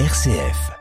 RCF. 0.00 0.72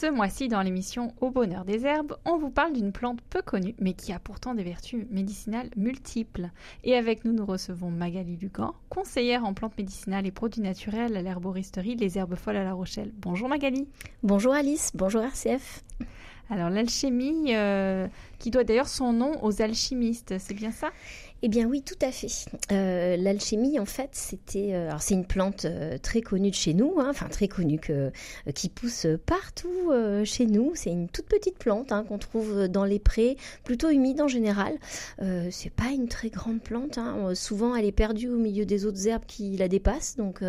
Ce 0.00 0.08
mois-ci, 0.08 0.46
dans 0.46 0.62
l'émission 0.62 1.12
Au 1.20 1.32
bonheur 1.32 1.64
des 1.64 1.84
herbes, 1.84 2.16
on 2.24 2.36
vous 2.38 2.50
parle 2.50 2.74
d'une 2.74 2.92
plante 2.92 3.20
peu 3.22 3.42
connue, 3.42 3.74
mais 3.80 3.94
qui 3.94 4.12
a 4.12 4.20
pourtant 4.20 4.54
des 4.54 4.62
vertus 4.62 5.04
médicinales 5.10 5.70
multiples. 5.76 6.48
Et 6.84 6.94
avec 6.94 7.24
nous, 7.24 7.32
nous 7.32 7.44
recevons 7.44 7.90
Magali 7.90 8.36
Lugan, 8.36 8.72
conseillère 8.88 9.44
en 9.44 9.52
plantes 9.52 9.76
médicinales 9.76 10.28
et 10.28 10.30
produits 10.30 10.62
naturels 10.62 11.16
à 11.16 11.22
l'herboristerie 11.22 11.96
Les 11.96 12.18
Herbes 12.18 12.36
Folles 12.36 12.56
à 12.56 12.62
La 12.62 12.74
Rochelle. 12.74 13.10
Bonjour 13.16 13.48
Magali. 13.48 13.88
Bonjour 14.22 14.54
Alice, 14.54 14.92
bonjour 14.94 15.22
RCF. 15.22 15.82
Alors 16.48 16.70
l'alchimie, 16.70 17.56
euh, 17.56 18.06
qui 18.38 18.52
doit 18.52 18.62
d'ailleurs 18.62 18.86
son 18.86 19.12
nom 19.12 19.42
aux 19.42 19.60
alchimistes, 19.60 20.38
c'est 20.38 20.54
bien 20.54 20.70
ça? 20.70 20.90
Eh 21.42 21.48
bien 21.48 21.66
oui, 21.66 21.82
tout 21.82 21.98
à 22.00 22.10
fait. 22.12 22.46
Euh, 22.72 23.16
l'alchimie, 23.18 23.78
en 23.78 23.84
fait, 23.84 24.08
c'était, 24.12 24.72
euh, 24.72 24.88
alors 24.88 25.02
c'est 25.02 25.12
une 25.12 25.26
plante 25.26 25.66
euh, 25.66 25.98
très 25.98 26.22
connue 26.22 26.50
de 26.50 26.54
chez 26.54 26.72
nous, 26.72 26.94
hein, 26.98 27.08
enfin 27.10 27.28
très 27.28 27.46
connue 27.46 27.78
qui 28.54 28.68
pousse 28.70 29.06
partout 29.26 29.92
chez 30.24 30.46
nous. 30.46 30.72
C'est 30.74 30.90
une 30.90 31.08
toute 31.08 31.26
petite 31.26 31.58
plante 31.58 31.92
hein, 31.92 32.04
qu'on 32.08 32.18
trouve 32.18 32.68
dans 32.68 32.84
les 32.84 32.98
prés, 32.98 33.36
plutôt 33.64 33.90
humides 33.90 34.20
en 34.20 34.28
général. 34.28 34.74
c'est 35.50 35.70
pas 35.70 35.90
une 35.90 36.08
très 36.08 36.30
grande 36.30 36.60
plante. 36.60 36.98
Hein. 36.98 37.34
souvent, 37.34 37.74
elle 37.76 37.84
est 37.84 37.92
perdue 37.92 38.28
au 38.28 38.38
milieu 38.38 38.64
des 38.64 38.86
autres 38.86 39.06
herbes 39.06 39.26
qui 39.26 39.56
la 39.56 39.68
dépassent, 39.68 40.16
donc 40.16 40.42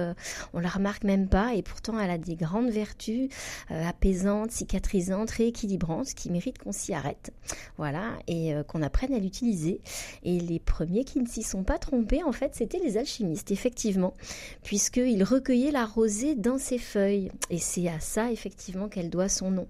on 0.54 0.60
la 0.60 0.70
remarque 0.70 1.04
même 1.04 1.28
pas. 1.28 1.54
Et 1.54 1.64
pourtant, 1.64 2.00
elle 2.00 2.10
a 2.10 2.18
des 2.18 2.36
grandes 2.36 2.70
vertus 2.70 3.30
apaisantes, 3.70 4.52
cicatrisantes, 4.52 5.32
rééquilibrantes, 5.32 6.14
qui 6.14 6.30
méritent 6.30 6.60
qu'on 6.60 6.72
s'y 6.72 6.94
arrête. 6.94 7.32
Voilà, 7.78 8.14
et 8.28 8.54
qu'on 8.68 8.82
apprenne 8.82 9.14
à 9.14 9.20
l'utiliser. 9.20 9.82
Et 10.24 10.40
les 10.40 10.60
premiers 10.78 11.06
qui 11.06 11.20
ne 11.20 11.26
s'y 11.26 11.42
sont 11.42 11.64
pas 11.64 11.80
trompés, 11.80 12.22
en 12.22 12.32
fait, 12.32 12.54
c'était 12.54 12.78
les 12.78 12.98
alchimistes, 12.98 13.50
effectivement, 13.50 14.14
puisqu'ils 14.62 15.24
recueillaient 15.24 15.72
la 15.72 15.88
rosée 15.88 16.36
dans 16.36 16.60
ses 16.60 16.78
feuilles. 16.78 17.32
Et 17.50 17.58
c'est 17.58 17.88
à 17.88 18.00
ça, 18.00 18.32
effectivement, 18.32 18.88
qu'elle 18.88 19.10
doit 19.10 19.28
son 19.28 19.50
nom. 19.50 19.68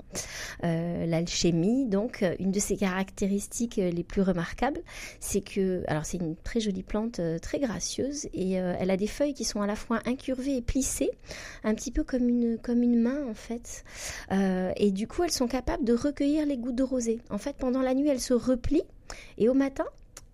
Euh, 0.66 1.06
l'alchimie, 1.06 1.86
donc, 1.86 2.26
une 2.40 2.52
de 2.52 2.60
ses 2.60 2.76
caractéristiques 2.76 3.78
les 3.78 4.04
plus 4.04 4.22
remarquables, 4.22 4.82
c'est 5.22 5.40
que, 5.40 5.86
alors 5.88 6.04
c'est 6.04 6.18
une 6.18 6.36
très 6.36 6.60
jolie 6.60 6.84
plante, 6.84 7.22
euh, 7.22 7.40
très 7.40 7.60
gracieuse, 7.60 8.28
et 8.34 8.60
euh, 8.60 8.76
elle 8.78 8.92
a 8.92 8.98
des 8.98 9.08
feuilles 9.08 9.34
qui 9.34 9.46
sont 9.46 9.62
à 9.62 9.68
la 9.68 9.78
fois 9.78 10.02
incurvées 10.06 10.58
et 10.58 10.62
plissées, 10.62 11.12
un 11.64 11.74
petit 11.74 11.92
peu 11.92 12.04
comme 12.04 12.28
une, 12.28 12.58
comme 12.58 12.84
une 12.84 13.00
main, 13.00 13.26
en 13.30 13.34
fait. 13.34 13.86
et 14.76 14.92
du 14.92 15.08
coup, 15.08 15.24
elles 15.24 15.32
sont 15.32 15.48
capables 15.48 15.86
de 15.86 15.94
recueillir 15.94 16.46
les 16.46 16.58
gouttes 16.58 16.76
de 16.76 16.84
rosée. 16.84 17.22
En 17.30 17.38
fait, 17.38 17.56
pendant 17.56 17.82
la 17.82 17.94
nuit, 17.94 18.10
elles 18.10 18.20
se 18.20 18.34
replient, 18.34 18.84
et 19.38 19.48
au 19.48 19.54
matin, 19.54 19.86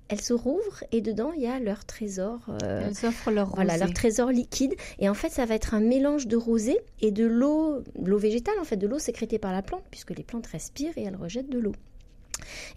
elles 0.09 0.22
se 0.22 0.34
rouvrent 0.34 0.84
et 0.92 1.02
dedans 1.02 1.32
il 1.36 1.42
y 1.42 1.48
a 1.48 1.59
leur 1.59 1.86
trésor. 1.86 2.40
Euh, 2.64 2.88
elles 2.88 3.08
offrent 3.08 3.32
leur 3.32 3.50
rosée. 3.50 3.64
Voilà, 3.64 3.78
leur 3.78 3.94
trésor 3.94 4.32
liquide. 4.32 4.76
Et 5.00 5.09
en 5.09 5.14
fait, 5.14 5.30
ça 5.30 5.46
va 5.46 5.56
être 5.56 5.73
un 5.73 5.80
mélange 5.80 6.28
de 6.28 6.38
rosée 6.38 6.80
et 7.02 7.12
de 7.12 7.26
l'eau, 7.26 7.84
l'eau 8.02 8.18
végétale 8.18 8.59
en 8.59 8.64
fait, 8.64 8.78
de 8.78 8.88
l'eau 8.88 9.00
sécrétée 9.00 9.40
par 9.40 9.52
la 9.52 9.62
plante, 9.62 9.84
puisque 9.92 10.12
les 10.12 10.24
plantes 10.24 10.48
respirent 10.48 10.98
et 10.98 11.04
elles 11.04 11.16
rejettent 11.16 11.50
de 11.50 11.59
l'eau. 11.59 11.74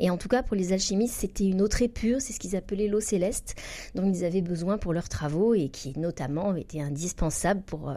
Et 0.00 0.10
en 0.10 0.16
tout 0.16 0.28
cas, 0.28 0.42
pour 0.42 0.56
les 0.56 0.72
alchimistes, 0.72 1.14
c'était 1.14 1.44
une 1.44 1.62
eau 1.62 1.68
très 1.68 1.88
pure, 1.88 2.20
c'est 2.20 2.32
ce 2.32 2.40
qu'ils 2.40 2.56
appelaient 2.56 2.88
l'eau 2.88 3.00
céleste, 3.00 3.54
dont 3.94 4.10
ils 4.10 4.24
avaient 4.24 4.42
besoin 4.42 4.78
pour 4.78 4.92
leurs 4.92 5.08
travaux 5.08 5.54
et 5.54 5.68
qui 5.68 5.98
notamment 5.98 6.54
était 6.54 6.80
indispensable 6.80 7.62
pour, 7.62 7.90
euh, 7.90 7.94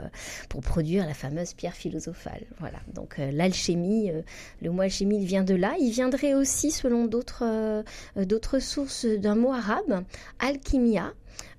pour 0.50 0.62
produire 0.62 1.06
la 1.06 1.14
fameuse 1.14 1.54
pierre 1.54 1.76
philosophale. 1.76 2.46
Voilà, 2.60 2.80
donc 2.94 3.20
euh, 3.20 3.32
l'alchimie, 3.32 4.12
euh, 4.12 4.22
le 4.62 4.72
mot 4.72 4.82
alchimie, 4.82 5.22
il 5.22 5.26
vient 5.26 5.44
de 5.44 5.56
là. 5.56 5.76
Il 5.80 5.92
viendrait 5.92 6.34
aussi, 6.34 6.72
selon 6.72 7.06
d'autres 7.06 8.60
sources, 8.60 9.06
d'un 9.06 9.36
mot 9.36 9.52
arabe, 9.52 10.04
alchimia, 10.40 11.14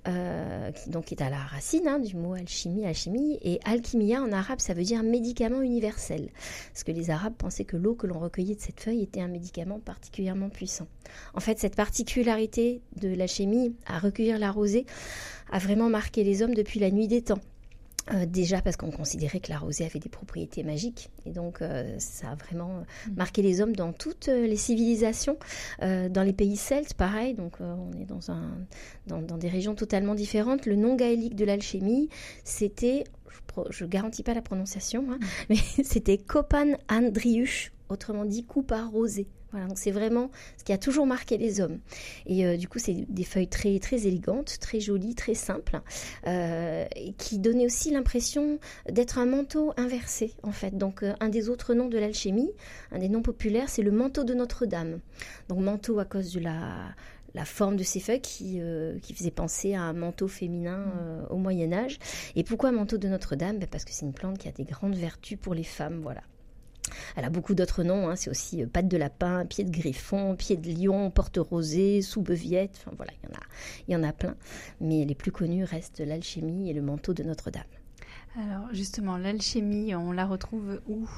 euh, 0.08 0.70
donc 0.86 1.12
est 1.12 1.20
à 1.20 1.30
la 1.30 1.38
racine 1.38 1.86
hein, 1.86 1.98
du 1.98 2.16
mot 2.16 2.34
alchimie, 2.34 2.86
alchimie, 2.86 3.38
et 3.42 3.60
alchimia 3.64 4.22
en 4.22 4.32
arabe 4.32 4.60
ça 4.60 4.74
veut 4.74 4.82
dire 4.82 5.02
médicament 5.02 5.60
universel, 5.60 6.30
parce 6.72 6.84
que 6.84 6.92
les 6.92 7.10
Arabes 7.10 7.34
pensaient 7.36 7.64
que 7.64 7.76
l'eau 7.76 7.94
que 7.94 8.06
l'on 8.06 8.18
recueillait 8.18 8.54
de 8.54 8.60
cette 8.60 8.80
feuille 8.80 9.02
était 9.02 9.20
un 9.20 9.28
médicament 9.28 9.78
particulièrement 9.78 10.48
puissant. 10.48 10.86
En 11.34 11.40
fait, 11.40 11.58
cette 11.58 11.76
particularité 11.76 12.80
de 12.96 13.08
l'alchimie 13.08 13.74
à 13.86 13.98
recueillir 13.98 14.38
la 14.38 14.50
rosée 14.50 14.86
a 15.50 15.58
vraiment 15.58 15.88
marqué 15.88 16.24
les 16.24 16.42
hommes 16.42 16.54
depuis 16.54 16.80
la 16.80 16.90
nuit 16.90 17.08
des 17.08 17.22
temps. 17.22 17.40
Euh, 18.12 18.26
déjà 18.26 18.62
parce 18.62 18.76
qu'on 18.76 18.90
considérait 18.90 19.40
que 19.40 19.50
la 19.50 19.58
rosée 19.58 19.84
avait 19.84 19.98
des 19.98 20.08
propriétés 20.08 20.62
magiques 20.62 21.10
et 21.26 21.30
donc 21.30 21.60
euh, 21.60 21.94
ça 21.98 22.30
a 22.30 22.34
vraiment 22.34 22.80
mm. 23.06 23.14
marqué 23.16 23.42
les 23.42 23.60
hommes 23.60 23.76
dans 23.76 23.92
toutes 23.92 24.28
euh, 24.28 24.46
les 24.46 24.56
civilisations, 24.56 25.38
dans 25.80 26.22
les 26.24 26.32
pays 26.32 26.56
celtes 26.56 26.94
pareil, 26.94 27.34
donc 27.34 27.58
on 27.60 27.92
est 28.00 28.04
dans, 28.04 28.30
un, 28.30 28.56
dans, 29.06 29.38
des 29.38 29.48
régions 29.48 29.74
totalement 29.74 30.14
différentes. 30.14 30.66
Le 30.66 30.76
nom 30.76 30.94
gaélique 30.94 31.36
de 31.36 31.44
l'alchimie, 31.44 32.08
c'était, 32.44 33.04
je, 33.70 33.84
ne 33.84 33.88
garantis 33.88 34.22
pas 34.22 34.34
la 34.34 34.42
prononciation, 34.42 35.06
hein, 35.10 35.18
mm. 35.20 35.26
mais 35.50 35.56
c'était 35.84 36.18
Copan 36.18 36.76
Andriush, 36.88 37.72
autrement 37.88 38.24
dit 38.24 38.44
coupe 38.44 38.72
à 38.72 38.84
rosée. 38.84 39.28
Voilà, 39.52 39.66
donc 39.66 39.78
c'est 39.78 39.90
vraiment 39.90 40.30
ce 40.58 40.64
qui 40.64 40.72
a 40.72 40.78
toujours 40.78 41.06
marqué 41.06 41.36
les 41.36 41.60
hommes. 41.60 41.80
Et 42.26 42.46
euh, 42.46 42.56
du 42.56 42.68
coup, 42.68 42.78
c'est 42.78 42.94
des 43.08 43.24
feuilles 43.24 43.48
très 43.48 43.78
très 43.80 44.06
élégantes, 44.06 44.58
très 44.60 44.78
jolies, 44.78 45.16
très 45.16 45.34
simples, 45.34 45.80
euh, 46.26 46.86
qui 47.18 47.38
donnaient 47.38 47.66
aussi 47.66 47.90
l'impression 47.90 48.60
d'être 48.88 49.18
un 49.18 49.26
manteau 49.26 49.72
inversé 49.76 50.34
en 50.44 50.52
fait. 50.52 50.76
Donc 50.76 51.02
euh, 51.02 51.14
un 51.20 51.28
des 51.28 51.48
autres 51.48 51.74
noms 51.74 51.88
de 51.88 51.98
l'alchimie, 51.98 52.50
un 52.92 52.98
des 52.98 53.08
noms 53.08 53.22
populaires, 53.22 53.68
c'est 53.68 53.82
le 53.82 53.90
manteau 53.90 54.22
de 54.22 54.34
Notre-Dame. 54.34 55.00
Donc 55.48 55.58
manteau 55.58 55.98
à 55.98 56.04
cause 56.04 56.32
de 56.32 56.40
la 56.40 57.44
forme 57.44 57.76
de 57.76 57.82
ces 57.82 57.98
feuilles 57.98 58.20
qui, 58.20 58.60
qui 59.02 59.14
faisait 59.14 59.30
penser 59.30 59.74
à 59.74 59.82
un 59.82 59.92
manteau 59.92 60.28
féminin 60.28 60.84
au 61.30 61.36
Moyen 61.36 61.72
Âge. 61.72 61.98
Et 62.36 62.44
pourquoi 62.44 62.70
manteau 62.70 62.98
de 62.98 63.08
Notre-Dame? 63.08 63.58
Ben, 63.58 63.68
Parce 63.68 63.84
que 63.84 63.92
c'est 63.92 64.04
une 64.04 64.12
plante 64.12 64.38
qui 64.38 64.48
a 64.48 64.52
des 64.52 64.64
grandes 64.64 64.94
vertus 64.94 65.38
pour 65.40 65.54
les 65.54 65.64
femmes, 65.64 66.00
voilà. 66.02 66.22
Elle 67.16 67.24
a 67.24 67.30
beaucoup 67.30 67.54
d'autres 67.54 67.82
noms, 67.82 68.08
hein. 68.08 68.16
c'est 68.16 68.30
aussi 68.30 68.62
euh, 68.62 68.66
patte 68.66 68.88
de 68.88 68.96
lapin, 68.96 69.46
pied 69.46 69.64
de 69.64 69.70
griffon, 69.70 70.36
pied 70.36 70.56
de 70.56 70.70
lion, 70.70 71.10
porte 71.10 71.38
rosée, 71.38 72.02
sous-beviette, 72.02 72.76
enfin 72.78 72.92
voilà, 72.96 73.12
il 73.22 73.28
y, 73.28 73.32
en 73.32 73.36
a, 73.36 73.42
il 73.88 73.92
y 73.92 73.96
en 73.96 74.02
a 74.08 74.12
plein. 74.12 74.36
Mais 74.80 75.04
les 75.04 75.14
plus 75.14 75.32
connus 75.32 75.64
restent 75.64 76.00
l'alchimie 76.00 76.70
et 76.70 76.72
le 76.72 76.82
manteau 76.82 77.14
de 77.14 77.22
Notre-Dame. 77.22 77.64
Alors 78.36 78.68
justement, 78.70 79.16
l'alchimie, 79.16 79.92
on 79.96 80.12
la 80.12 80.24
retrouve 80.24 80.80
où? 80.86 81.08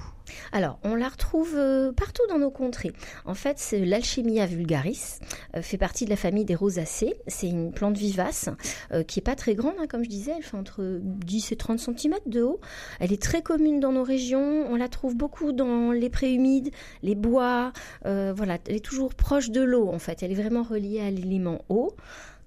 Alors, 0.50 0.78
on 0.82 0.94
la 0.94 1.08
retrouve 1.08 1.54
euh, 1.56 1.92
partout 1.92 2.22
dans 2.30 2.38
nos 2.38 2.50
contrées. 2.50 2.92
En 3.26 3.34
fait, 3.34 3.74
l'alchimia 3.78 4.46
vulgaris 4.46 5.18
euh, 5.54 5.60
fait 5.60 5.76
partie 5.76 6.06
de 6.06 6.10
la 6.10 6.16
famille 6.16 6.46
des 6.46 6.54
rosacées. 6.54 7.14
C'est 7.26 7.48
une 7.48 7.70
plante 7.70 7.98
vivace 7.98 8.48
euh, 8.92 9.02
qui 9.02 9.18
est 9.18 9.22
pas 9.22 9.34
très 9.34 9.54
grande, 9.54 9.74
hein, 9.78 9.86
comme 9.86 10.04
je 10.04 10.08
disais, 10.08 10.32
elle 10.34 10.42
fait 10.42 10.56
entre 10.56 11.00
10 11.02 11.52
et 11.52 11.56
30 11.56 11.78
cm 11.80 12.14
de 12.24 12.42
haut. 12.42 12.60
Elle 12.98 13.12
est 13.12 13.20
très 13.20 13.42
commune 13.42 13.78
dans 13.78 13.92
nos 13.92 14.04
régions. 14.04 14.66
On 14.70 14.76
la 14.76 14.88
trouve 14.88 15.14
beaucoup 15.14 15.52
dans 15.52 15.92
les 15.92 16.08
prés 16.08 16.32
humides, 16.32 16.70
les 17.02 17.14
bois. 17.14 17.72
voilà, 18.04 18.56
elle 18.66 18.76
est 18.76 18.84
toujours 18.84 19.14
proche 19.14 19.50
de 19.50 19.60
l'eau. 19.60 19.88
En 19.88 19.98
fait, 19.98 20.22
elle 20.22 20.32
est 20.32 20.42
vraiment 20.42 20.62
reliée 20.62 21.00
à 21.00 21.10
l'élément 21.10 21.62
eau 21.68 21.94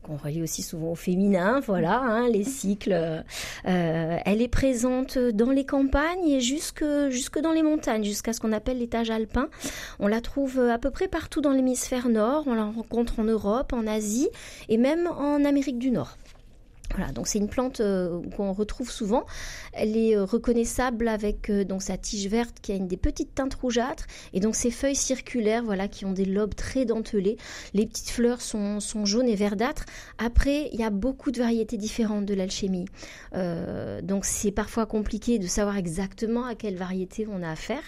qu'on 0.06 0.18
relie 0.18 0.42
aussi 0.42 0.62
souvent 0.62 0.92
au 0.92 0.96
féminin, 0.96 1.60
voilà, 1.66 2.00
hein, 2.00 2.30
les 2.30 2.44
cycles. 2.44 2.94
Euh, 2.94 4.18
elle 4.26 4.42
est 4.42 4.48
présente 4.48 5.18
dans 5.18 5.52
les 5.52 5.66
campagnes 5.66 6.28
et 6.28 6.42
jusque, 6.42 6.86
jusque 7.10 7.40
dans 7.40 7.52
les 7.52 7.64
montagnes, 7.64 8.04
jusqu'à 8.04 8.34
ce 8.34 8.40
qu'on 8.40 8.52
appelle 8.52 8.80
l'étage 8.80 9.10
alpin. 9.10 9.50
On 10.00 10.08
la 10.08 10.22
trouve 10.22 10.60
à 10.60 10.78
peu 10.78 10.92
près 10.92 11.08
partout 11.08 11.42
dans 11.42 11.52
l'hémisphère 11.52 12.10
nord, 12.10 12.44
on 12.46 12.54
la 12.54 12.66
rencontre 12.66 13.20
en 13.20 13.24
Europe, 13.24 13.74
en 13.74 13.88
Asie 13.88 14.30
et 14.70 14.78
même 14.78 15.08
en 15.08 15.44
Amérique 15.44 15.80
du 15.80 15.92
Nord. 15.92 16.18
Voilà, 16.96 17.12
donc 17.12 17.28
c'est 17.28 17.40
une 17.40 17.50
plante 17.50 17.82
euh, 17.82 18.22
qu'on 18.36 18.54
retrouve 18.54 18.90
souvent. 18.90 19.26
Elle 19.74 19.98
est 19.98 20.16
euh, 20.16 20.24
reconnaissable 20.24 21.08
avec 21.10 21.50
euh, 21.50 21.66
donc 21.66 21.84
sa 21.84 21.98
tige 21.98 22.28
verte 22.28 22.56
qui 22.62 22.72
a 22.72 22.76
une 22.76 22.88
des 22.88 22.98
petites 22.98 23.36
teintes 23.36 23.56
rougeâtres 23.56 24.08
et 24.34 24.40
donc 24.40 24.56
ses 24.56 24.72
feuilles 24.72 24.96
circulaires, 24.96 25.64
voilà, 25.64 25.88
qui 25.88 26.06
ont 26.06 26.14
des 26.14 26.26
lobes 26.26 26.56
très 26.56 26.86
dentelés. 26.86 27.38
Les 27.74 27.86
petites 27.86 28.10
fleurs 28.10 28.42
sont, 28.42 28.80
jaunes 29.06 29.28
et 29.28 29.36
verdâtres. 29.36 29.86
Après, 30.18 30.70
il 30.72 30.80
y 30.80 30.84
a 30.84 30.90
beaucoup 30.90 31.32
de 31.32 31.40
variétés 31.40 31.78
différentes 31.78 32.26
de 32.26 32.34
l'alchimie, 32.34 32.86
donc 34.04 34.26
c'est 34.26 34.52
parfois 34.52 34.86
compliqué 34.86 35.38
de 35.38 35.48
savoir 35.48 35.78
exactement 35.78 36.46
à 36.46 36.56
quelle 36.56 36.78
variété 36.78 37.28
on 37.30 37.44
a 37.44 37.52
affaire. 37.52 37.84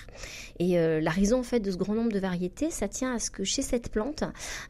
Et 0.59 0.75
la 0.75 1.11
raison 1.11 1.39
en 1.39 1.43
fait 1.43 1.59
de 1.59 1.71
ce 1.71 1.77
grand 1.77 1.95
nombre 1.95 2.11
de 2.11 2.19
variétés, 2.19 2.69
ça 2.69 2.87
tient 2.87 3.15
à 3.15 3.19
ce 3.19 3.31
que 3.31 3.43
chez 3.43 3.61
cette 3.61 3.89
plante, 3.89 4.23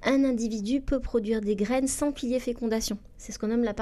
un 0.03 0.23
individu 0.23 0.81
peut 0.81 1.00
produire 1.00 1.41
des 1.41 1.56
graines 1.56 1.88
sans 1.88 2.11
qu'il 2.11 2.27
fécondation. 2.39 2.97
C'est 3.17 3.31
ce 3.31 3.39
qu'on 3.39 3.47
nomme 3.47 3.63
la 3.63 3.73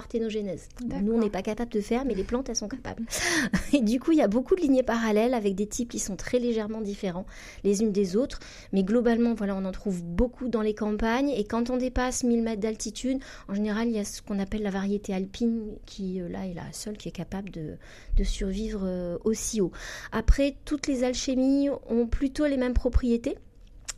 Nous, 1.01 1.13
on 1.13 1.19
n'est 1.19 1.29
pas 1.29 1.41
capable 1.41 1.71
de 1.71 1.81
faire, 1.81 2.05
mais 2.05 2.13
les 2.13 2.23
plantes, 2.23 2.49
elles 2.49 2.55
sont 2.55 2.67
capables. 2.67 3.03
Et 3.73 3.81
du 3.81 3.99
coup, 3.99 4.11
il 4.11 4.17
y 4.17 4.21
a 4.21 4.27
beaucoup 4.27 4.55
de 4.55 4.61
lignées 4.61 4.83
parallèles 4.83 5.33
avec 5.33 5.55
des 5.55 5.67
types 5.67 5.89
qui 5.89 5.99
sont 5.99 6.15
très 6.15 6.39
légèrement 6.39 6.81
différents 6.81 7.25
les 7.63 7.81
unes 7.81 7.91
des 7.91 8.15
autres. 8.15 8.39
Mais 8.71 8.83
globalement, 8.83 9.33
voilà, 9.33 9.55
on 9.55 9.65
en 9.65 9.71
trouve 9.71 10.03
beaucoup 10.03 10.47
dans 10.47 10.61
les 10.61 10.73
campagnes. 10.73 11.29
Et 11.29 11.43
quand 11.43 11.69
on 11.69 11.77
dépasse 11.77 12.23
1000 12.23 12.43
mètres 12.43 12.61
d'altitude, 12.61 13.19
en 13.47 13.53
général, 13.53 13.87
il 13.87 13.95
y 13.95 13.99
a 13.99 14.05
ce 14.05 14.21
qu'on 14.21 14.39
appelle 14.39 14.63
la 14.63 14.71
variété 14.71 15.13
alpine, 15.13 15.73
qui 15.85 16.21
euh, 16.21 16.29
là 16.29 16.45
est 16.47 16.53
la 16.53 16.71
seule 16.71 16.97
qui 16.97 17.09
est 17.09 17.13
capable 17.13 17.49
de, 17.49 17.75
de 18.17 18.23
survivre 18.23 18.81
euh, 18.83 19.17
aussi 19.23 19.61
haut. 19.61 19.71
Après, 20.11 20.55
toutes 20.65 20.87
les 20.87 21.03
alchimies 21.03 21.69
ont 21.89 22.07
plutôt 22.07 22.45
les 22.45 22.57
mêmes 22.57 22.73
propriétés. 22.73 23.37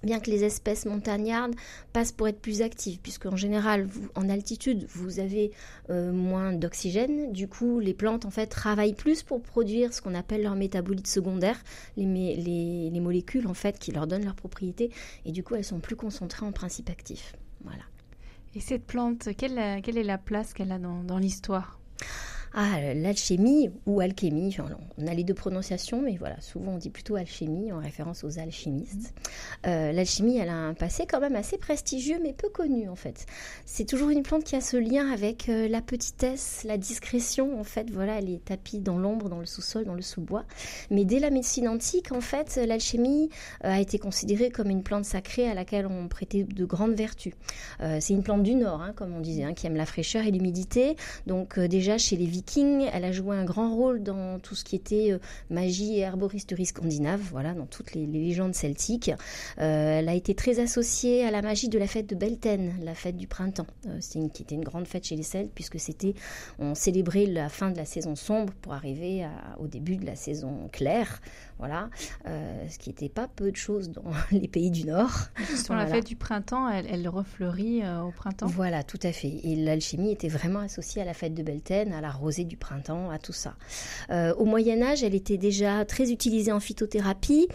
Bien 0.04 0.20
que 0.20 0.30
les 0.30 0.44
espèces 0.44 0.86
montagnardes 0.86 1.56
passent 1.94 2.12
pour 2.12 2.28
être 2.28 2.40
plus 2.40 2.62
actives, 2.62 3.00
puisque 3.02 3.26
en 3.26 3.36
général, 3.36 3.88
en 4.16 4.30
altitude, 4.30 4.86
vous 4.90 5.20
avez 5.20 5.52
euh, 5.90 6.12
moins 6.12 6.54
d'oxygène. 6.54 7.32
Du 7.32 7.48
coup, 7.48 7.80
les 7.80 7.94
plantes 7.94 8.26
en 8.26 8.32
fait 8.32 8.48
travaillent 8.48 8.94
plus 8.94 9.24
pour 9.24 9.42
produire 9.42 9.94
ce 9.94 10.02
qu'on 10.02 10.16
appelle 10.16 10.44
leur 10.44 10.56
métabolite 10.56 11.08
secondaire, 11.08 11.60
les, 11.96 12.36
les, 12.36 13.00
molécules 13.00 13.48
en 13.48 13.54
fait 13.54 13.80
qui 13.80 13.92
leur 13.92 14.08
donnent 14.08 14.26
leurs 14.26 14.36
propriétés, 14.36 14.92
et 15.26 15.32
du 15.32 15.44
coup, 15.44 15.56
elles 15.56 15.64
sont 15.64 15.80
plus 15.80 15.96
concentrées 15.96 16.46
en 16.46 16.52
principe 16.52 16.90
actif. 16.90 17.34
Voilà. 17.64 17.84
Et 18.56 18.60
cette 18.60 18.86
plante, 18.86 19.30
quelle, 19.38 19.58
est 19.58 20.04
la 20.04 20.18
place 20.18 20.54
qu'elle 20.54 20.72
a 20.72 20.80
dans 20.80 21.18
l'histoire? 21.18 21.80
Ah, 22.54 22.94
l'alchimie 22.94 23.70
ou 23.86 24.00
alchimie, 24.00 24.56
on 24.98 25.08
a 25.08 25.14
les 25.14 25.24
deux 25.24 25.34
prononciations, 25.34 26.02
mais 26.02 26.16
voilà, 26.18 26.40
souvent 26.42 26.74
on 26.74 26.78
dit 26.78 26.90
plutôt 26.90 27.16
alchimie 27.16 27.72
en 27.72 27.80
référence 27.80 28.24
aux 28.24 28.40
alchimistes. 28.40 29.14
Euh, 29.66 29.92
l'alchimie, 29.92 30.38
elle 30.38 30.50
a 30.50 30.56
un 30.56 30.74
passé 30.74 31.06
quand 31.08 31.20
même 31.20 31.36
assez 31.36 31.58
prestigieux, 31.58 32.20
mais 32.22 32.34
peu 32.34 32.50
connu 32.50 32.90
en 32.90 32.96
fait. 32.96 33.26
C'est 33.66 33.86
toujours 33.86 34.10
une 34.10 34.24
plante 34.24 34.44
qui 34.44 34.56
a 34.56 34.62
ce 34.62 34.78
lien 34.78 35.12
avec 35.12 35.50
euh, 35.50 35.68
la 35.68 35.82
petitesse, 35.82 36.64
la 36.66 36.78
discrétion, 36.78 37.60
en 37.60 37.64
fait, 37.64 37.90
voilà, 37.92 38.20
elle 38.20 38.30
est 38.30 38.46
tapie 38.46 38.80
dans 38.80 38.98
l'ombre, 38.98 39.30
dans 39.30 39.40
le 39.40 39.46
sous-sol, 39.46 39.86
dans 39.86 39.94
le 39.94 40.02
sous-bois. 40.02 40.46
Mais 40.90 41.06
dès 41.06 41.20
la 41.20 41.30
médecine 41.30 41.68
antique, 41.68 42.12
en 42.12 42.22
fait, 42.22 42.60
l'alchimie 42.66 43.30
euh, 43.66 43.74
a 43.74 43.80
été 43.80 44.00
considérée 44.00 44.50
comme 44.50 44.70
une 44.70 44.84
plante 44.84 45.06
sacrée 45.06 45.50
à 45.50 45.54
laquelle 45.54 45.86
on 45.86 46.08
prêtait 46.08 46.44
de 46.44 46.66
grandes 46.66 46.96
vertus. 46.96 47.34
c'est 47.80 48.14
une 48.14 48.24
plante 48.24 48.44
du 48.44 48.56
Nord, 48.56 48.82
hein, 48.82 48.94
comme 48.96 49.14
on 49.14 49.20
disait, 49.20 49.44
hein, 49.44 49.54
qui 49.54 49.68
aime 49.68 49.76
la 49.76 49.86
fraîcheur 49.86 50.26
et 50.26 50.32
l'humidité. 50.32 50.96
Donc 51.26 51.60
déjà, 51.60 51.98
chez 51.98 52.16
les 52.16 52.26
Elle 52.94 53.06
a 53.06 53.12
joué 53.12 53.36
un 53.36 53.46
grand 53.46 53.76
rôle 53.76 54.04
dans 54.04 54.40
tout 54.40 54.56
ce 54.56 54.64
qui 54.64 54.76
était 54.76 55.12
euh, 55.12 55.20
magie 55.50 55.98
et 55.98 56.00
herboristerie 56.00 56.66
scandinave, 56.66 57.22
voilà, 57.32 57.54
dans 57.54 57.66
toutes 57.66 57.94
les, 57.94 58.06
légendes 58.06 58.56
celtiques. 58.56 59.12
Euh, 59.60 60.00
elle 60.00 60.10
a 60.10 60.14
été 60.14 60.36
très 60.36 60.60
associée 60.60 61.26
à 61.26 61.32
la 61.32 61.42
magie 61.42 61.70
de 61.70 61.78
la 61.78 61.88
fête 61.88 62.08
de 62.08 62.16
Belten, 62.16 62.74
la 62.84 62.96
fête 62.96 63.18
du 63.18 63.28
printemps. 63.28 63.68
Euh, 63.88 64.00
qui 64.34 64.42
était 64.42 64.56
une 64.56 64.64
grande 64.64 64.88
fête 64.88 65.06
chez 65.06 65.16
les 65.16 65.24
Celtes 65.24 65.52
puisque 65.54 65.80
c'était 65.80 66.14
on 66.60 66.76
célébrait 66.76 67.26
la 67.26 67.50
fin 67.50 67.70
de 67.70 67.78
la 67.78 67.86
saison 67.86 68.16
sombre 68.16 68.54
pour 68.62 68.74
arriver 68.74 69.28
au 69.60 69.68
début 69.68 69.98
de 69.98 70.06
la 70.06 70.16
saison 70.16 70.70
claire. 70.72 71.22
Voilà, 71.60 71.90
ce 72.26 72.78
qui 72.78 72.90
n'était 72.90 73.10
pas 73.10 73.28
peu 73.28 73.52
de 73.52 73.56
choses 73.56 73.90
dans 73.90 74.04
les 74.32 74.48
pays 74.48 74.72
du 74.72 74.86
Nord. 74.86 75.12
Sur 75.56 75.76
la 75.76 75.88
fête 75.88 76.06
du 76.06 76.16
printemps, 76.16 76.70
elle, 76.70 77.08
refleurit 77.08 77.82
au 78.06 78.12
printemps? 78.12 78.48
Voilà, 78.48 78.84
tout 78.84 79.00
à 79.04 79.12
fait. 79.12 79.40
Et 79.44 79.56
l'alchimie 79.56 80.12
était 80.12 80.28
vraiment 80.28 80.60
associée 80.60 81.02
à 81.02 81.06
la 81.06 81.14
fête 81.14 81.34
de 81.34 81.44
Belten, 81.44 81.94
à 81.94 82.02
la 82.02 82.12
rosée 82.12 82.44
du 82.44 82.58
printemps, 82.58 83.10
à 83.10 83.20
tout 83.20 83.34
ça. 83.34 83.56
Euh, 84.10 84.34
au 84.36 84.46
Moyen 84.46 84.82
Âge, 84.82 85.04
elle 85.04 85.16
était 85.16 85.38
déjà 85.38 85.86
très 85.86 86.12
utilisée 86.12 86.52
en 86.52 86.60
phytothérapie. 86.60 87.48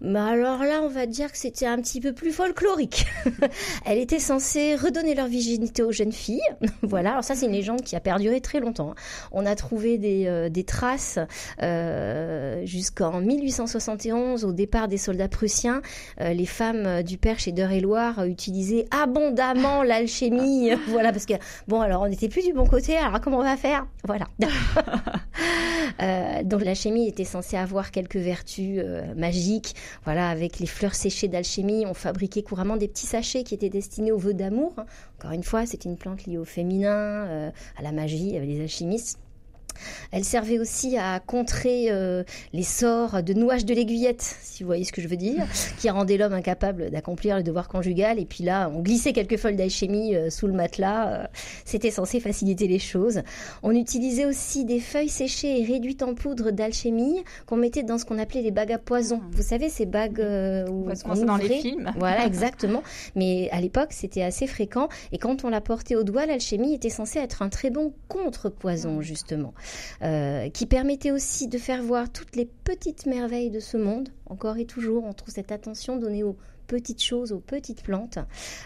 Mais 0.00 0.18
alors 0.18 0.58
là, 0.58 0.82
on 0.82 0.88
va 0.88 1.06
dire 1.06 1.32
que 1.32 1.38
c'était 1.38 1.66
un 1.66 1.80
petit 1.80 2.00
peu 2.00 2.12
plus 2.12 2.32
folklorique. 2.32 3.06
Elle 3.86 3.98
était 3.98 4.18
censée 4.18 4.76
redonner 4.76 5.14
leur 5.14 5.26
virginité 5.26 5.82
aux 5.82 5.92
jeunes 5.92 6.12
filles. 6.12 6.42
voilà, 6.82 7.12
alors 7.12 7.24
ça 7.24 7.34
c'est 7.34 7.46
une 7.46 7.52
légende 7.52 7.82
qui 7.82 7.96
a 7.96 8.00
perduré 8.00 8.42
très 8.42 8.60
longtemps. 8.60 8.90
Hein. 8.90 8.94
On 9.32 9.46
a 9.46 9.54
trouvé 9.54 9.96
des, 9.96 10.26
euh, 10.26 10.50
traces 10.66 11.18
euh, 11.62 12.66
jusqu'en 12.66 13.22
1871, 13.46 14.44
au 14.44 14.52
départ 14.52 14.88
des 14.88 14.98
soldats 14.98 15.28
prussiens. 15.28 15.82
Euh, 16.20 16.32
les 16.32 16.46
femmes 16.46 17.02
du 17.02 17.18
Perche 17.18 17.48
et 17.48 17.52
d'Eure-et-Loire 17.52 18.24
utilisaient 18.24 18.86
abondamment 18.90 19.82
l'alchimie. 19.82 20.70
voilà, 20.88 21.12
parce 21.12 21.26
que, 21.26 21.34
bon, 21.68 21.80
alors 21.80 22.02
on 22.02 22.08
n'était 22.08 22.28
plus 22.28 22.44
du 22.44 22.52
bon 22.52 22.66
côté, 22.66 22.96
alors 22.96 23.20
comment 23.20 23.38
on 23.38 23.44
va 23.44 23.56
faire? 23.56 23.86
Voilà. 24.04 24.26
donc 26.44 26.62
l'alchimie 26.62 27.08
était 27.08 27.24
censée 27.24 27.56
avoir 27.56 27.90
quelques 27.90 28.16
vertus 28.16 28.82
magiques 29.16 29.74
voilà, 30.04 30.28
avec 30.28 30.58
les 30.58 30.66
fleurs 30.66 30.94
séchées 30.94 31.28
d'alchimie, 31.28 31.86
on 31.86 31.94
fabriquait 31.94 32.42
couramment 32.42 32.76
des 32.76 32.88
petits 32.88 33.06
sachets 33.06 33.44
qui 33.44 33.54
étaient 33.54 33.70
destinés 33.70 34.12
aux 34.12 34.18
vœux 34.18 34.34
d'amour. 34.34 34.74
Encore 35.18 35.32
une 35.32 35.42
fois, 35.42 35.66
c'est 35.66 35.84
une 35.84 35.96
plante 35.96 36.26
liée 36.26 36.38
au 36.38 36.44
féminin, 36.44 37.26
euh, 37.26 37.50
à 37.76 37.82
la 37.82 37.92
magie, 37.92 38.36
avec 38.36 38.48
les 38.48 38.60
alchimistes. 38.60 39.18
Elle 40.12 40.24
servait 40.24 40.58
aussi 40.58 40.96
à 40.96 41.20
contrer 41.20 41.86
euh, 41.90 42.22
les 42.52 42.62
sorts 42.62 43.22
de 43.22 43.32
nouage 43.32 43.64
de 43.64 43.74
l'aiguillette, 43.74 44.22
si 44.22 44.62
vous 44.62 44.68
voyez 44.68 44.84
ce 44.84 44.92
que 44.92 45.02
je 45.02 45.08
veux 45.08 45.16
dire, 45.16 45.46
qui 45.78 45.90
rendait 45.90 46.16
l'homme 46.16 46.32
incapable 46.32 46.90
d'accomplir 46.90 47.36
le 47.36 47.42
devoir 47.42 47.68
conjugal. 47.68 48.18
Et 48.18 48.24
puis 48.24 48.44
là, 48.44 48.70
on 48.74 48.80
glissait 48.80 49.12
quelques 49.12 49.36
feuilles 49.36 49.56
d'alchimie 49.56 50.14
euh, 50.14 50.30
sous 50.30 50.46
le 50.46 50.52
matelas. 50.52 51.08
Euh, 51.08 51.26
c'était 51.64 51.90
censé 51.90 52.20
faciliter 52.20 52.68
les 52.68 52.78
choses. 52.78 53.22
On 53.62 53.72
utilisait 53.72 54.26
aussi 54.26 54.64
des 54.64 54.80
feuilles 54.80 55.08
séchées 55.08 55.60
et 55.60 55.64
réduites 55.64 56.02
en 56.02 56.14
poudre 56.14 56.50
d'alchimie 56.50 57.24
qu'on 57.46 57.56
mettait 57.56 57.82
dans 57.82 57.98
ce 57.98 58.04
qu'on 58.04 58.18
appelait 58.18 58.42
les 58.42 58.50
bagues 58.50 58.72
à 58.72 58.78
poison. 58.78 59.20
Vous 59.32 59.42
savez, 59.42 59.68
ces 59.68 59.86
bagues 59.86 60.20
où 60.68 60.88
on 60.88 61.24
dans 61.24 61.36
les 61.36 61.48
films. 61.48 61.92
Voilà, 61.98 62.26
exactement. 62.26 62.82
Mais 63.14 63.48
à 63.50 63.60
l'époque, 63.60 63.88
c'était 63.90 64.22
assez 64.22 64.46
fréquent. 64.46 64.88
Et 65.12 65.18
quand 65.18 65.44
on 65.44 65.48
la 65.48 65.60
portait 65.60 65.96
au 65.96 66.04
doigt, 66.04 66.26
l'alchimie 66.26 66.74
était 66.74 66.90
censée 66.90 67.18
être 67.18 67.42
un 67.42 67.48
très 67.48 67.70
bon 67.70 67.92
contre-poison, 68.08 69.00
justement. 69.00 69.54
Euh, 70.02 70.48
qui 70.50 70.66
permettait 70.66 71.10
aussi 71.10 71.48
de 71.48 71.58
faire 71.58 71.82
voir 71.82 72.10
toutes 72.10 72.36
les 72.36 72.46
petites 72.46 73.06
merveilles 73.06 73.50
de 73.50 73.60
ce 73.60 73.76
monde. 73.76 74.10
Encore 74.26 74.58
et 74.58 74.66
toujours, 74.66 75.04
on 75.04 75.12
trouve 75.12 75.32
cette 75.32 75.52
attention 75.52 75.96
donnée 75.96 76.22
aux 76.22 76.36
petites 76.66 77.02
choses, 77.02 77.32
aux 77.32 77.40
petites 77.40 77.82
plantes, 77.82 78.18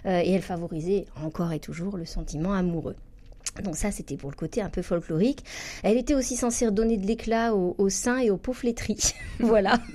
euh, 0.07 0.21
et 0.25 0.33
elle 0.33 0.43
favorisait 0.43 1.07
encore 1.23 1.53
et 1.53 1.61
toujours 1.61 1.97
le 1.97 2.05
sentiment 2.05 2.53
amoureux. 2.53 2.97
Donc 3.65 3.77
ça, 3.77 3.91
c'était 3.91 4.17
pour 4.17 4.31
le 4.31 4.37
côté 4.37 4.63
un 4.63 4.71
peu 4.71 4.81
folklorique. 4.83 5.45
Elle 5.83 5.97
était 5.97 6.15
aussi 6.15 6.37
censée 6.37 6.71
donner 6.71 6.97
de 6.97 7.07
l'éclat 7.07 7.55
aux, 7.55 7.89
seins 7.89 8.19
et 8.19 8.31
aux 8.31 8.37
peaux 8.37 8.53
flétries. 8.53 9.13
voilà. 9.41 9.79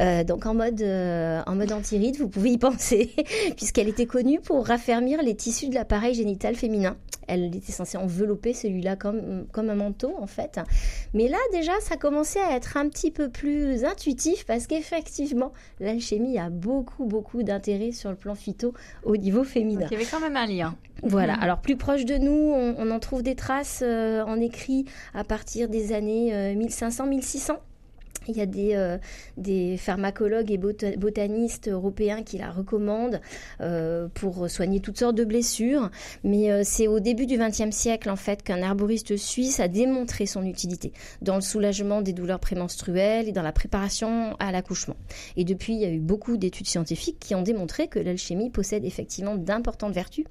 Euh, 0.00 0.24
donc 0.24 0.44
en 0.44 0.54
mode, 0.54 0.82
euh, 0.82 1.40
en 1.46 1.54
mode 1.54 1.72
anti-ride, 1.72 2.16
vous 2.18 2.28
pouvez 2.28 2.50
y 2.50 2.58
penser, 2.58 3.14
puisqu'elle 3.56 3.88
était 3.88 4.04
connue 4.04 4.40
pour 4.40 4.66
raffermir 4.66 5.22
les 5.22 5.34
tissus 5.34 5.68
de 5.68 5.74
l'appareil 5.74 6.14
génital 6.14 6.54
féminin. 6.54 6.96
Elle 7.26 7.54
était 7.56 7.72
censée 7.72 7.98
envelopper 7.98 8.52
celui-là 8.52 8.96
comme, 8.96 9.46
comme 9.52 9.70
un 9.70 9.74
manteau, 9.74 10.14
en 10.18 10.26
fait. 10.26 10.60
Mais 11.14 11.28
là, 11.28 11.38
déjà, 11.52 11.72
ça 11.80 11.96
commençait 11.96 12.40
à 12.40 12.56
être 12.56 12.76
un 12.76 12.88
petit 12.88 13.10
peu 13.10 13.28
plus 13.28 13.84
intuitif, 13.84 14.44
parce 14.46 14.66
qu'effectivement, 14.66 15.52
l'alchimie 15.80 16.38
a 16.38 16.50
beaucoup, 16.50 17.04
beaucoup 17.04 17.42
d'intérêt 17.42 17.92
sur 17.92 18.10
le 18.10 18.16
plan 18.16 18.34
phyto 18.34 18.74
au 19.04 19.16
niveau 19.16 19.44
féminin. 19.44 19.80
Donc, 19.80 19.90
il 19.90 19.94
y 19.94 19.96
avait 19.96 20.10
quand 20.10 20.20
même 20.20 20.36
un 20.36 20.46
lien. 20.46 20.76
Voilà. 21.02 21.34
Alors, 21.34 21.58
plus 21.58 21.76
proche 21.76 22.04
de 22.04 22.16
nous, 22.16 22.32
on, 22.32 22.90
en 22.90 22.98
trouve 23.00 23.22
des 23.22 23.34
traces 23.34 23.82
euh, 23.84 24.22
en 24.24 24.40
écrit 24.40 24.86
à 25.14 25.24
partir 25.24 25.68
des 25.68 25.92
années 25.92 26.54
1500-1600. 26.54 27.58
Il 28.28 28.36
y 28.36 28.40
a 28.40 28.46
des, 28.46 28.74
euh, 28.74 29.76
pharmacologues 29.76 30.50
et 30.50 30.58
botanistes 30.58 31.68
européens 31.68 32.22
qui 32.22 32.38
la 32.38 32.50
recommandent 32.50 33.20
euh, 33.60 34.08
pour 34.14 34.48
soigner 34.50 34.80
toutes 34.80 34.98
sortes 34.98 35.14
de 35.14 35.24
blessures. 35.24 35.90
Mais 36.24 36.50
euh, 36.50 36.62
c'est 36.64 36.88
au 36.88 37.00
début 37.00 37.26
du 37.26 37.38
XXe 37.38 37.74
siècle, 37.74 38.10
en 38.10 38.16
fait, 38.16 38.42
qu'un 38.42 38.62
arboriste 38.62 39.16
suisse 39.16 39.60
a 39.60 39.68
démontré 39.68 40.26
son 40.26 40.44
utilité 40.44 40.92
dans 41.22 41.36
le 41.36 41.40
soulagement 41.40 42.02
des 42.02 42.12
douleurs 42.12 42.40
prémenstruelles 42.40 43.28
et 43.28 43.32
dans 43.32 43.42
la 43.42 43.52
préparation 43.52 44.36
à 44.38 44.52
l'accouchement. 44.52 44.96
Et 45.36 45.44
depuis, 45.44 45.74
il 45.74 45.80
y 45.80 45.84
a 45.84 45.90
eu 45.90 46.00
beaucoup 46.00 46.36
d'études 46.36 46.66
scientifiques 46.66 47.18
qui 47.20 47.34
ont 47.34 47.42
démontré 47.42 47.88
que 47.88 47.98
l'alchimie 47.98 48.50
possède 48.50 48.84
effectivement 48.84 49.36
d'importantes 49.36 49.92
vertus 49.92 50.24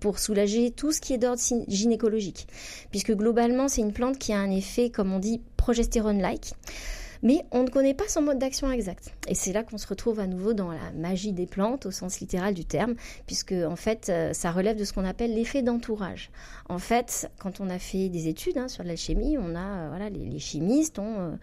pour 0.00 0.18
soulager 0.18 0.70
tout 0.70 0.92
ce 0.92 1.00
qui 1.00 1.14
est 1.14 1.18
d'ordre 1.18 1.40
gynécologique. 1.68 2.46
Puisque 2.90 3.12
globalement, 3.12 3.68
c'est 3.68 3.80
une 3.80 3.92
plante 3.92 4.18
qui 4.18 4.32
a 4.32 4.38
un 4.38 4.50
effet, 4.50 4.90
comme 4.90 5.12
on 5.12 5.18
dit, 5.18 5.40
progestérone-like 5.56 6.52
mais 7.22 7.44
on 7.52 7.62
ne 7.62 7.68
connaît 7.68 7.94
pas 7.94 8.08
son 8.08 8.22
mode 8.22 8.38
d'action 8.38 8.70
exact. 8.70 9.14
Et 9.28 9.34
c'est 9.34 9.52
là 9.52 9.62
qu'on 9.62 9.78
se 9.78 9.86
retrouve 9.86 10.20
à 10.20 10.26
nouveau 10.26 10.54
dans 10.54 10.72
la 10.72 10.92
magie 10.94 11.32
des 11.32 11.46
plantes 11.46 11.86
au 11.86 11.90
sens 11.90 12.20
littéral 12.20 12.54
du 12.54 12.64
terme, 12.64 12.94
puisque 13.26 13.52
en 13.52 13.76
fait 13.76 14.08
euh, 14.08 14.32
ça 14.32 14.50
relève 14.50 14.76
de 14.76 14.84
ce 14.84 14.92
qu'on 14.92 15.04
appelle 15.04 15.34
l'effet 15.34 15.62
d'entourage. 15.62 16.30
En 16.68 16.78
fait, 16.78 17.30
quand 17.38 17.60
on 17.60 17.70
a 17.70 17.78
fait 17.78 18.08
des 18.08 18.28
études 18.28 18.58
hein, 18.58 18.68
sur 18.68 18.82
l'alchimie, 18.82 19.36
on 19.38 19.54
a 19.54 19.60
euh, 19.60 19.88
voilà 19.88 20.10
les, 20.10 20.38
chimistes 20.38 20.98
ont 20.98 21.38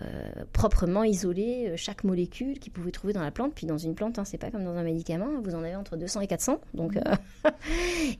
euh, 0.00 0.28
proprement 0.52 1.02
isolé 1.02 1.72
chaque 1.76 2.04
molécule 2.04 2.58
qu'ils 2.60 2.72
pouvaient 2.72 2.92
trouver 2.92 3.12
dans 3.12 3.22
la 3.22 3.32
plante. 3.32 3.52
Puis 3.54 3.66
dans 3.66 3.78
une 3.78 3.94
plante, 3.94 4.18
hein, 4.18 4.24
c'est 4.24 4.38
pas 4.38 4.50
comme 4.50 4.64
dans 4.64 4.76
un 4.76 4.84
médicament, 4.84 5.26
hein, 5.26 5.40
vous 5.42 5.54
en 5.54 5.62
avez 5.62 5.74
entre 5.74 5.96
200 5.96 6.20
et 6.20 6.26
400, 6.28 6.60
donc 6.74 6.96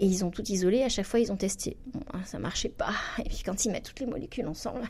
et 0.00 0.06
ils 0.06 0.24
ont 0.24 0.30
tout 0.30 0.44
isolé. 0.50 0.82
À 0.82 0.88
chaque 0.88 1.06
fois, 1.06 1.20
ils 1.20 1.30
ont 1.30 1.36
testé. 1.36 1.76
Bon, 1.92 2.00
ça 2.24 2.38
marchait 2.38 2.68
pas. 2.68 2.92
Et 3.18 3.28
puis 3.28 3.42
quand 3.44 3.64
ils 3.64 3.70
mettent 3.70 3.84
toutes 3.84 4.00
les 4.00 4.06
molécules 4.06 4.46
ensemble, 4.46 4.80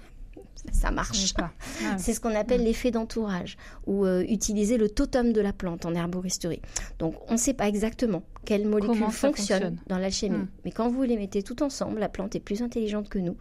ça 0.72 0.90
marche. 0.90 1.34
Ah 1.84 1.98
c'est 1.98 2.14
ce 2.14 2.20
qu'on 2.20 2.34
appelle 2.34 2.62
l'effet 2.62 2.90
d'entourage 2.90 3.56
ou 3.86 4.04
euh, 4.06 4.24
utiliser 4.28 4.76
le 4.78 4.88
totem 4.88 5.32
de 5.32 5.40
la 5.40 5.52
plante 5.52 5.86
en 5.86 5.94
herboristerie. 5.94 6.62
Donc 6.98 7.14
on 7.28 7.32
ne 7.32 7.38
sait 7.38 7.54
pas 7.54 7.68
exactement 7.68 8.22
quelle 8.44 8.66
molécule 8.66 9.10
fonctionne, 9.10 9.78
dans 9.86 9.98
l'alchimie, 9.98 10.38
hmm. 10.38 10.48
mais 10.64 10.70
quand 10.70 10.88
vous 10.88 11.02
les 11.02 11.16
mettez 11.16 11.42
tout 11.42 11.62
ensemble, 11.62 11.98
la 12.00 12.08
plante 12.08 12.34
est 12.36 12.40
plus 12.40 12.62
intelligente 12.62 13.08
que 13.08 13.18
nous 13.18 13.36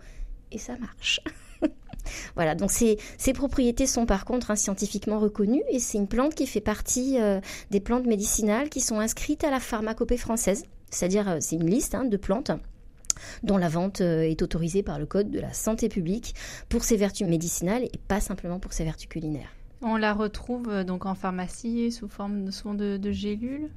et 0.52 0.58
ça 0.58 0.78
marche. 0.78 1.22
voilà, 2.36 2.56
donc 2.56 2.72
ces, 2.72 2.98
propriétés 3.34 3.88
sont 3.88 4.06
par 4.06 4.26
contre 4.26 4.52
hein, 4.52 4.56
scientifiquement 4.56 5.20
reconnues 5.20 5.64
et 5.70 5.80
c'est 5.80 5.98
une 5.98 6.08
plante 6.08 6.36
qui 6.36 6.48
fait 6.48 6.62
partie 6.62 7.20
euh, 7.20 7.40
des 7.72 7.80
plantes 7.80 8.06
médicinales 8.06 8.70
qui 8.70 8.82
sont 8.82 9.00
inscrites 9.00 9.44
à 9.44 9.52
la 9.52 9.60
pharmacopée 9.60 10.18
française, 10.18 10.64
c'est-à-dire 10.90 11.30
euh, 11.30 11.38
c'est 11.40 11.56
une 11.56 11.70
liste 11.70 11.96
hein, 11.96 12.06
de 12.06 12.18
plantes 12.18 12.52
dont 13.44 13.58
la 13.58 13.70
vente 13.70 14.02
euh, 14.02 14.22
est 14.22 14.42
autorisée 14.42 14.84
par 14.84 15.00
le 15.00 15.06
Code 15.06 15.32
de 15.32 15.40
la 15.40 15.54
santé 15.54 15.90
publique 15.90 16.36
pour 16.70 16.84
ses 16.84 16.98
vertus 16.98 17.28
médicinales 17.28 17.84
et 17.84 18.00
pas 18.08 18.20
simplement 18.20 18.60
pour 18.60 18.74
ses 18.74 18.84
vertus 18.84 19.08
culinaires. 19.08 19.50
On 19.82 19.98
la 19.98 20.14
retrouve 20.14 20.70
euh, 20.70 20.84
donc 20.84 21.06
en 21.06 21.14
pharmacie 21.14 21.92
sous 21.92 22.08
forme 22.08 22.46
de, 22.46 22.98
de, 22.98 23.12
gélules 23.12 23.70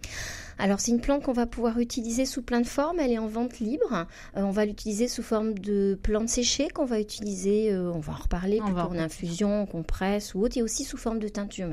alors 0.59 0.81
c'est 0.81 0.91
une 0.91 1.01
plante 1.01 1.23
qu'on 1.23 1.33
va 1.33 1.47
pouvoir 1.47 1.79
utiliser 1.79 2.25
sous 2.25 2.43
plein 2.43 2.61
de 2.61 2.67
formes, 2.67 2.99
elle 2.99 3.13
est 3.13 3.19
en 3.19 3.27
vente 3.27 3.59
libre. 3.59 4.07
Euh, 4.37 4.43
on 4.43 4.51
va 4.51 4.65
l'utiliser 4.65 5.07
sous 5.07 5.23
forme 5.23 5.59
de 5.59 5.99
plante 6.03 6.29
séchée 6.29 6.69
qu'on 6.69 6.87
va 6.87 6.99
utiliser, 6.99 7.73
euh, 7.73 7.93
on 7.93 7.99
va 7.99 8.15
en 8.15 8.23
reparler, 8.23 8.59
plutôt 8.61 8.79
en 8.79 8.99
infusion, 8.99 9.67
compresse 9.67 10.35
ou 10.35 10.43
autre, 10.43 10.57
et 10.57 10.63
aussi 10.63 10.85
sous 10.85 10.97
forme 10.97 11.19
de 11.19 11.29
teinture 11.29 11.69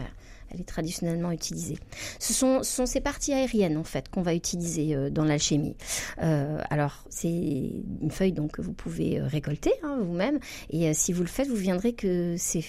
elle 0.54 0.62
est 0.62 0.66
traditionnellement 0.66 1.32
utilisée. 1.32 1.78
Ce 2.20 2.34
sont, 2.34 2.62
ces 2.64 3.02
parties 3.02 3.34
aériennes 3.34 3.78
en 3.78 3.84
fait 3.84 4.10
qu'on 4.10 4.22
va 4.22 4.34
utiliser 4.34 4.96
euh, 4.96 5.10
dans 5.10 5.26
l'alchimie. 5.26 5.76
Euh, 6.22 6.60
alors 6.70 7.04
c'est 7.10 7.28
une 7.28 8.12
feuille 8.12 8.34
donc 8.34 8.54
que 8.54 8.62
vous 8.62 8.74
pouvez 8.74 9.20
euh, 9.20 9.26
récolter 9.26 9.72
hein, 9.84 10.00
vous-même 10.02 10.40
et 10.70 10.94
si 10.94 11.14
vous 11.14 11.22
le 11.22 11.28
faites, 11.28 11.48
vous 11.48 11.56
viendrez 11.56 11.94
que 11.94 12.36
ces, 12.38 12.62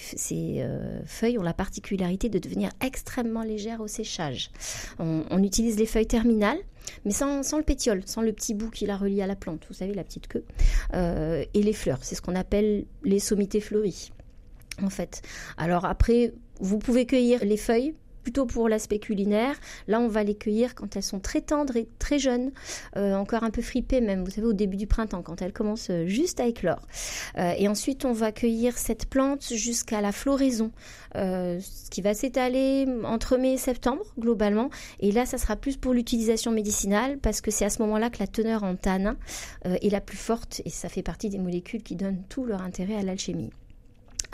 feuilles 1.05 1.37
ont 1.37 1.43
la 1.43 1.53
particularité 1.53 2.29
de 2.29 2.39
devenir 2.39 2.71
extrêmement 2.81 3.43
légères 3.43 3.81
au 3.81 3.87
séchage. 3.87 4.51
On, 4.99 5.43
utilise 5.43 5.77
les 5.77 5.85
feuilles 5.85 6.07
terminales 6.07 6.57
mais 7.03 7.11
sans, 7.11 7.41
le 7.57 7.63
pétiole, 7.63 8.01
sans 8.05 8.21
le 8.21 8.31
petit 8.31 8.53
bout 8.53 8.69
qui 8.69 8.85
la 8.85 8.97
relie 8.97 9.21
à 9.21 9.27
la 9.27 9.35
plante, 9.35 9.65
vous 9.67 9.73
savez, 9.73 9.93
la 9.93 10.03
petite 10.03 10.27
queue, 10.27 10.43
et 10.93 11.61
les 11.61 11.73
fleurs, 11.73 11.99
c'est 12.01 12.15
ce 12.15 12.21
qu'on 12.21 12.35
appelle 12.35 12.85
les 13.03 13.19
sommités 13.19 13.59
fleuries 13.59 14.11
en 14.83 14.89
fait. 14.89 15.21
Alors 15.57 15.85
après, 15.85 16.33
vous 16.59 16.79
pouvez 16.79 17.05
cueillir 17.05 17.43
les 17.43 17.57
feuilles 17.57 17.93
plutôt 18.25 18.47
pour 18.47 18.67
l'aspect 18.67 18.97
culinaire. 18.97 19.55
Là, 19.87 19.99
on 19.99 20.07
va 20.07 20.23
les 20.23 20.33
cueillir 20.33 20.73
quand 20.73 20.95
elles 20.95 21.03
sont 21.03 21.19
très 21.19 21.41
tendres 21.41 21.77
et 21.77 21.87
très 21.99 22.17
jeunes, 22.17 22.51
euh, 22.97 23.13
encore 23.13 23.43
un 23.43 23.51
peu 23.51 23.61
fripées 23.61 24.01
même, 24.01 24.25
vous 24.25 24.31
savez, 24.31 24.47
au 24.47 24.53
début 24.53 24.77
du 24.77 24.87
printemps, 24.87 25.21
quand 25.21 25.43
elles 25.43 25.53
commencent 25.53 25.91
euh, 25.91 26.07
juste 26.07 26.39
à 26.39 26.47
éclore. 26.47 26.81
Euh, 27.37 27.53
et 27.55 27.67
ensuite, 27.67 28.03
on 28.03 28.13
va 28.13 28.31
cueillir 28.31 28.79
cette 28.79 29.05
plante 29.05 29.53
jusqu'à 29.53 30.01
la 30.01 30.11
floraison, 30.11 30.71
ce 31.13 31.89
qui 31.91 32.01
va 32.01 32.15
s'étaler 32.15 32.87
entre 33.03 33.37
mai 33.37 33.53
et 33.53 33.57
septembre, 33.57 34.03
globalement. 34.17 34.71
Et 34.99 35.11
là, 35.11 35.27
ça 35.27 35.37
sera 35.37 35.55
plus 35.55 35.77
pour 35.77 35.93
l'utilisation 35.93 36.51
médicinale, 36.51 37.19
parce 37.19 37.41
que 37.41 37.51
c'est 37.51 37.63
à 37.63 37.69
ce 37.69 37.81
moment-là 37.83 38.09
que 38.09 38.17
la 38.19 38.27
teneur 38.27 38.63
en 38.63 38.75
tanin 38.75 39.15
est 39.63 39.91
la 39.91 40.01
plus 40.01 40.17
forte, 40.17 40.61
et 40.65 40.69
ça 40.69 40.89
fait 40.89 41.03
partie 41.03 41.29
des 41.29 41.37
molécules 41.37 41.83
qui 41.83 41.95
donnent 41.95 42.23
tout 42.27 42.43
leur 42.43 42.63
intérêt 42.63 42.95
à 42.95 43.03
l'alchimie. 43.03 43.51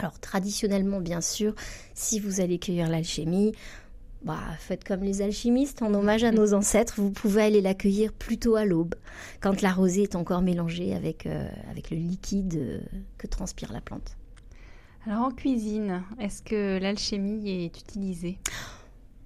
Alors 0.01 0.19
traditionnellement, 0.19 0.99
bien 0.99 1.21
sûr, 1.21 1.53
si 1.93 2.19
vous 2.19 2.41
allez 2.41 2.57
cueillir 2.57 2.89
l'alchimie, 2.89 3.51
bah, 4.23 4.39
faites 4.57 4.83
comme 4.83 5.03
les 5.03 5.21
alchimistes, 5.21 5.83
en 5.83 5.93
hommage 5.93 6.23
à 6.23 6.31
nos 6.31 6.55
ancêtres, 6.55 6.95
vous 6.97 7.11
pouvez 7.11 7.43
aller 7.43 7.61
la 7.61 7.75
cueillir 7.75 8.11
plutôt 8.11 8.55
à 8.55 8.65
l'aube, 8.65 8.95
quand 9.41 9.61
la 9.61 9.71
rosée 9.71 10.01
est 10.03 10.15
encore 10.15 10.41
mélangée 10.41 10.95
avec, 10.95 11.27
euh, 11.27 11.47
avec 11.69 11.91
le 11.91 11.97
liquide 11.97 12.55
euh, 12.57 12.79
que 13.19 13.27
transpire 13.27 13.71
la 13.71 13.79
plante. 13.79 14.17
Alors 15.05 15.21
en 15.25 15.31
cuisine, 15.31 16.01
est-ce 16.19 16.41
que 16.41 16.79
l'alchimie 16.79 17.47
est 17.47 17.79
utilisée? 17.79 18.39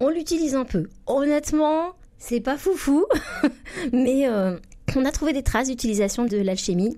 On 0.02 0.10
l'utilise 0.10 0.56
un 0.56 0.66
peu. 0.66 0.90
Honnêtement, 1.06 1.94
c'est 2.18 2.42
pas 2.42 2.58
foufou, 2.58 3.06
mais 3.94 4.28
euh, 4.28 4.58
on 4.98 5.06
a 5.06 5.12
trouvé 5.12 5.32
des 5.32 5.44
traces 5.44 5.70
d'utilisation 5.70 6.26
de 6.26 6.38
l'alchimie 6.38 6.98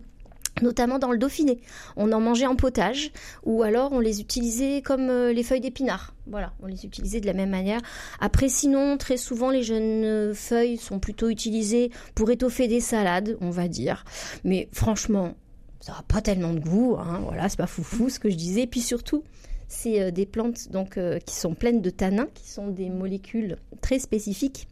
notamment 0.62 1.00
dans 1.00 1.12
le 1.12 1.18
Dauphiné. 1.18 1.60
On 1.96 2.12
en 2.12 2.20
mangeait 2.20 2.46
en 2.46 2.56
potage 2.56 3.12
ou 3.44 3.64
alors 3.64 3.92
on 3.92 4.00
les 4.00 4.22
utilisait 4.22 4.82
comme 4.82 5.10
euh, 5.10 5.34
les 5.34 5.44
feuilles 5.44 5.62
d'épinard. 5.62 6.14
Voilà, 6.28 6.54
on 6.62 6.68
les 6.68 6.86
utilisait 6.86 7.22
de 7.22 7.26
la 7.26 7.34
même 7.34 7.50
manière. 7.50 7.80
Après, 8.20 8.50
sinon, 8.50 8.98
très 8.98 9.18
souvent, 9.18 9.50
les 9.50 9.64
jeunes 9.64 10.04
euh, 10.04 10.34
feuilles 10.34 10.78
sont 10.78 11.00
plutôt 11.00 11.30
utilisées 11.30 11.92
pour 12.16 12.30
étoffer 12.30 12.68
des 12.68 12.82
salades, 12.82 13.38
on 13.42 13.50
va 13.50 13.68
dire. 13.68 14.04
Mais 14.44 14.68
franchement, 14.74 15.36
ça 15.80 15.94
n'a 15.94 16.04
pas 16.08 16.22
tellement 16.22 16.54
de 16.54 16.60
goût. 16.60 16.98
Hein. 17.00 17.22
Voilà, 17.24 17.48
c'est 17.50 17.58
pas 17.58 17.68
foufou 17.68 18.10
ce 18.10 18.20
que 18.20 18.30
je 18.30 18.36
disais. 18.36 18.68
Puis 18.68 18.82
surtout, 18.82 19.24
c'est 19.68 20.02
euh, 20.02 20.12
des 20.12 20.26
plantes 20.26 20.70
donc 20.70 21.00
qui 21.26 21.36
sont 21.36 21.54
pleines 21.54 21.82
de 21.82 21.90
tanins, 21.90 22.28
qui 22.34 22.50
sont 22.50 22.68
des 22.68 22.90
molécules 22.90 23.58
très 23.82 24.00
spécifiques 24.00 24.68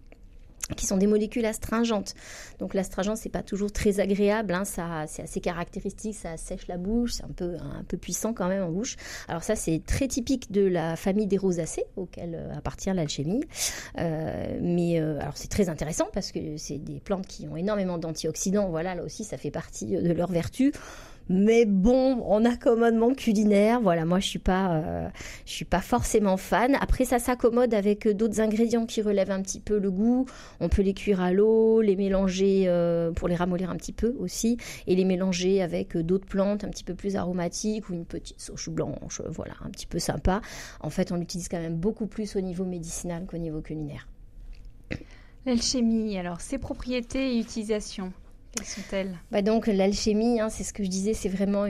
qui 0.75 0.85
sont 0.85 0.97
des 0.97 1.07
molécules 1.07 1.45
astringentes. 1.45 2.15
Donc 2.59 2.73
l'astringent 2.73 3.15
c'est 3.15 3.29
pas 3.29 3.43
toujours 3.43 3.71
très 3.71 3.99
agréable, 3.99 4.53
hein, 4.53 4.65
ça 4.65 5.05
c'est 5.07 5.21
assez 5.21 5.39
caractéristique, 5.39 6.15
ça 6.15 6.37
sèche 6.37 6.67
la 6.67 6.77
bouche, 6.77 7.13
c'est 7.13 7.23
un 7.23 7.33
peu 7.35 7.55
un 7.55 7.83
peu 7.83 7.97
puissant 7.97 8.33
quand 8.33 8.47
même 8.47 8.63
en 8.63 8.71
bouche. 8.71 8.95
Alors 9.27 9.43
ça 9.43 9.55
c'est 9.55 9.81
très 9.85 10.07
typique 10.07 10.51
de 10.51 10.61
la 10.61 10.95
famille 10.95 11.27
des 11.27 11.37
rosacées 11.37 11.85
auquel 11.95 12.35
euh, 12.35 12.53
appartient 12.55 12.91
l'alchimie. 12.91 13.43
Euh, 13.99 14.57
mais 14.61 14.99
euh, 14.99 15.19
alors 15.19 15.37
c'est 15.37 15.49
très 15.49 15.69
intéressant 15.69 16.07
parce 16.13 16.31
que 16.31 16.57
c'est 16.57 16.77
des 16.77 16.99
plantes 16.99 17.27
qui 17.27 17.47
ont 17.47 17.55
énormément 17.55 17.97
d'antioxydants. 17.97 18.69
Voilà 18.69 18.95
là 18.95 19.03
aussi 19.03 19.23
ça 19.23 19.37
fait 19.37 19.51
partie 19.51 19.85
de 19.85 20.13
leurs 20.13 20.31
vertus. 20.31 20.71
Mais 21.27 21.65
bon, 21.65 22.21
en 22.21 22.45
accommodement 22.45 23.13
culinaire, 23.13 23.81
voilà, 23.81 24.05
moi 24.05 24.19
je 24.19 24.27
suis 24.27 24.39
pas, 24.39 24.75
euh, 24.75 25.09
je 25.45 25.51
suis 25.51 25.65
pas 25.65 25.81
forcément 25.81 26.37
fan. 26.37 26.77
Après, 26.79 27.03
ça 27.03 27.17
s'accommode 27.17 27.73
avec 27.73 28.07
d'autres 28.07 28.41
ingrédients 28.41 28.85
qui 28.85 29.01
relèvent 29.01 29.31
un 29.31 29.41
petit 29.41 29.59
peu 29.59 29.79
le 29.79 29.89
goût. 29.89 30.25
On 30.59 30.69
peut 30.69 30.83
les 30.83 30.93
cuire 30.93 31.21
à 31.21 31.31
l'eau, 31.31 31.81
les 31.81 31.95
mélanger 31.95 32.65
euh, 32.67 33.11
pour 33.11 33.27
les 33.27 33.35
ramollir 33.35 33.71
un 33.71 33.75
petit 33.75 33.93
peu 33.93 34.15
aussi, 34.19 34.57
et 34.85 34.95
les 34.95 35.05
mélanger 35.05 35.63
avec 35.63 35.97
d'autres 35.97 36.27
plantes 36.27 36.63
un 36.63 36.69
petit 36.69 36.83
peu 36.83 36.93
plus 36.93 37.15
aromatiques 37.15 37.89
ou 37.89 37.93
une 37.93 38.05
petite 38.05 38.39
sauce 38.39 38.69
blanche, 38.69 39.21
voilà, 39.27 39.53
un 39.65 39.69
petit 39.69 39.87
peu 39.87 39.97
sympa. 39.97 40.41
En 40.81 40.91
fait, 40.91 41.11
on 41.11 41.15
l'utilise 41.15 41.49
quand 41.49 41.59
même 41.59 41.75
beaucoup 41.75 42.05
plus 42.05 42.35
au 42.35 42.41
niveau 42.41 42.65
médicinal 42.65 43.25
qu'au 43.25 43.37
niveau 43.37 43.61
culinaire. 43.61 44.07
L'alchimie, 45.45 46.17
alors 46.17 46.41
ses 46.41 46.57
propriétés 46.57 47.35
et 47.35 47.39
utilisations 47.39 48.13
quelles 48.55 48.65
sont-elles? 48.65 49.17
Bah 49.31 49.41
Donc 49.41 49.67
l'alchimie, 49.67 50.39
hein, 50.39 50.49
c'est 50.49 50.63
ce 50.63 50.73
que 50.73 50.83
je 50.83 50.89
disais, 50.89 51.13
c'est 51.13 51.29
vraiment 51.29 51.65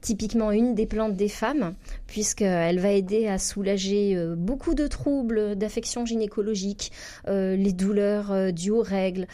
typiquement 0.00 0.52
une 0.52 0.74
des 0.74 0.86
plantes 0.86 1.16
des 1.16 1.28
femmes, 1.28 1.74
puisqu'elle 2.06 2.78
va 2.78 2.92
aider 2.92 3.26
à 3.26 3.38
soulager 3.38 4.16
euh, 4.16 4.34
beaucoup 4.36 4.74
de 4.74 4.86
troubles 4.86 5.56
d'affections 5.56 6.06
gynécologiques, 6.06 6.92
euh, 7.28 7.56
les 7.56 7.72
douleurs 7.72 8.32
euh, 8.32 8.50
dues 8.50 8.70
aux 8.70 8.82
règles. 8.82 9.26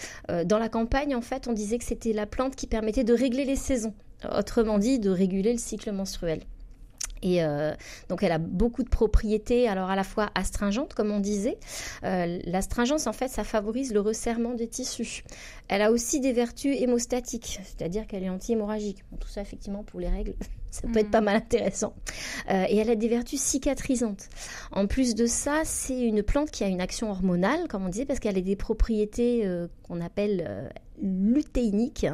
dans 0.45 0.59
la 0.59 0.69
campagne, 0.69 1.15
en 1.15 1.21
fait, 1.21 1.49
on 1.49 1.53
disait 1.53 1.79
que 1.79 1.85
c'était 1.85 2.13
la 2.13 2.27
plante 2.27 2.57
qui 2.57 2.67
permettait 2.67 3.05
de 3.05 3.15
régler 3.15 3.45
les 3.45 3.57
saisons, 3.57 3.95
autrement 4.31 4.79
dit, 4.79 4.99
de 4.99 5.11
réguler 5.11 5.53
le 5.53 5.59
cycle 5.59 5.93
menstruel. 5.93 6.41
Et 7.23 7.43
euh, 7.43 7.75
donc 8.09 8.23
elle 8.23 8.33
a 8.33 8.39
beaucoup 8.39 8.83
de 8.83 8.89
propriétés, 8.89 9.69
alors 9.69 9.91
à 9.91 9.97
la 9.97 10.05
fois 10.05 10.31
astringentes, 10.35 10.95
comme 10.95 11.11
on 11.11 11.21
disait. 11.21 11.59
Euh, 12.05 12.39
l'astringence, 12.45 13.07
en 13.07 13.13
fait, 13.13 13.29
ça 13.29 13.45
favorise 13.45 13.93
le 13.93 14.01
resserrement 14.01 14.55
des 14.55 14.69
tissus. 14.69 15.25
Elle 15.69 15.83
a 15.83 15.91
aussi 15.91 16.21
des 16.21 16.33
vertus 16.33 16.77
hémostatiques, 16.79 17.61
c'est-à-dire 17.65 18.07
qu'elle 18.07 18.23
est 18.23 18.31
anti-hémorragique. 18.31 19.05
tout 19.21 19.29
ça, 19.29 19.41
effectivement, 19.41 19.83
pour 19.83 20.01
les 20.01 20.09
règles, 20.09 20.35
ça 20.71 20.89
peut 20.93 20.99
être 20.99 21.11
pas 21.11 21.21
mm. 21.21 21.25
mal 21.25 21.37
intéressant. 21.37 21.95
Euh, 22.51 22.65
et 22.69 22.77
elle 22.77 22.91
a 22.91 22.97
des 22.97 23.09
vertus 23.09 23.41
cicatrisantes. 23.41 24.29
En 24.73 24.87
plus 24.87 25.15
de 25.15 25.27
ça, 25.27 25.63
c'est 25.65 26.01
une 26.01 26.23
plante 26.23 26.51
qui 26.51 26.65
a 26.65 26.69
une 26.69 26.81
action 26.81 27.11
hormonale, 27.11 27.69
comme 27.69 27.87
on 27.87 27.89
disait, 27.89 28.07
parce 28.07 28.21
qu'elle 28.21 28.39
a 28.39 28.41
des 28.41 28.57
propriétés 28.57 29.49
qu'on 29.83 30.01
appelle 30.01 30.71
lutéinique, 31.03 32.07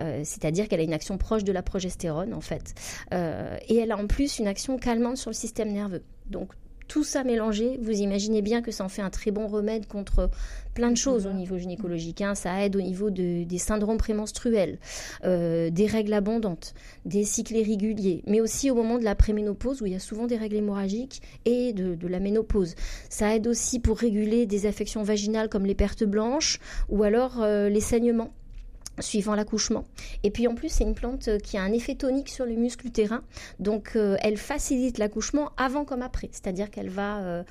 euh, 0.00 0.20
c'est-à-dire 0.24 0.68
qu'elle 0.68 0.80
a 0.80 0.84
une 0.84 0.92
action 0.92 1.18
proche 1.18 1.44
de 1.44 1.52
la 1.52 1.62
progestérone 1.62 2.34
en 2.34 2.40
fait. 2.40 2.74
Euh, 3.12 3.56
et 3.68 3.76
elle 3.76 3.92
a 3.92 3.96
en 3.96 4.06
plus 4.06 4.38
une 4.38 4.46
action 4.46 4.78
calmante 4.78 5.16
sur 5.16 5.30
le 5.30 5.34
système 5.34 5.72
nerveux. 5.72 6.02
Donc 6.26 6.52
tout 6.90 7.04
ça 7.04 7.22
mélangé, 7.22 7.78
vous 7.80 7.92
imaginez 7.92 8.42
bien 8.42 8.62
que 8.62 8.72
ça 8.72 8.82
en 8.82 8.88
fait 8.88 9.00
un 9.00 9.10
très 9.10 9.30
bon 9.30 9.46
remède 9.46 9.86
contre 9.86 10.28
plein 10.74 10.90
de 10.90 10.96
choses 10.96 11.24
au 11.24 11.32
niveau 11.32 11.56
gynécologique. 11.56 12.20
Hein. 12.20 12.34
Ça 12.34 12.64
aide 12.64 12.74
au 12.74 12.80
niveau 12.80 13.10
des 13.10 13.46
syndromes 13.58 13.96
prémenstruels, 13.96 14.80
euh, 15.24 15.70
des 15.70 15.86
règles 15.86 16.12
abondantes, 16.12 16.74
des 17.04 17.22
cycles 17.22 17.54
irréguliers, 17.54 18.24
mais 18.26 18.40
aussi 18.40 18.72
au 18.72 18.74
moment 18.74 18.98
de 18.98 19.04
la 19.04 19.14
préménopause 19.14 19.82
où 19.82 19.86
il 19.86 19.92
y 19.92 19.96
a 19.96 20.00
souvent 20.00 20.26
des 20.26 20.36
règles 20.36 20.56
hémorragiques 20.56 21.22
et 21.44 21.72
de, 21.72 22.08
la 22.08 22.18
ménopause. 22.18 22.74
Ça 23.08 23.36
aide 23.36 23.46
aussi 23.46 23.78
pour 23.78 23.96
réguler 23.96 24.46
des 24.46 24.66
affections 24.66 25.04
vaginales 25.04 25.48
comme 25.48 25.66
les 25.66 25.76
pertes 25.76 26.02
blanches 26.02 26.58
ou 26.88 27.04
alors 27.04 27.40
euh, 27.40 27.68
les 27.68 27.80
saignements 27.80 28.32
suivant 29.00 29.34
l'accouchement. 29.34 29.84
Et 30.22 30.30
puis 30.30 30.46
en 30.46 30.54
plus, 30.54 30.68
c'est 30.68 30.84
une 30.84 30.94
plante 30.94 31.28
euh, 31.28 31.38
qui 31.38 31.56
a 31.56 31.62
un 31.62 31.72
effet 31.72 31.94
tonique 31.94 32.28
sur 32.28 32.46
le 32.46 32.54
muscle 32.54 32.86
utérin. 32.86 33.22
Donc 33.58 33.92
euh, 33.96 34.16
elle 34.22 34.36
facilite 34.36 34.98
l'accouchement 34.98 35.50
avant 35.56 35.84
comme 35.84 36.02
après. 36.02 36.28
C'est-à-dire 36.32 36.70
qu'elle 36.70 36.90
va 36.90 37.18
euh, 37.20 37.42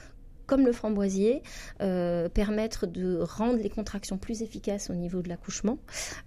comme 0.46 0.66
le 0.66 0.72
framboisier, 0.72 1.44
permettre 1.78 2.88
de 2.88 3.20
rendre 3.22 3.60
les 3.62 3.70
contractions 3.70 4.18
plus 4.18 4.42
efficaces 4.42 4.90
au 4.90 4.96
niveau 4.96 5.22
de 5.22 5.30
l'accouchement 5.30 5.78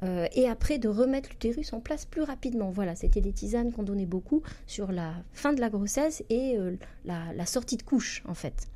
et 0.01 0.49
après 0.49 0.79
de 0.79 0.89
remettre 0.89 1.31
l'utérus 1.31 1.73
en 1.73 1.81
place 1.81 2.05
plus 2.05 2.23
rapidement. 2.23 2.71
Voilà, 2.71 2.95
c'était 2.95 3.21
des 3.21 3.33
tisanes 3.33 3.73
qu'on 3.73 3.83
donnait 3.83 4.07
beaucoup 4.07 4.45
sur 4.69 4.93
la 4.93 5.13
fin 5.33 5.53
de 5.53 5.61
la 5.61 5.71
grossesse 5.71 6.23
et 6.31 6.57
la, 7.05 7.47
sortie 7.47 7.77
de 7.77 7.83
couche 7.83 8.23
en 8.29 8.35
fait. 8.35 8.69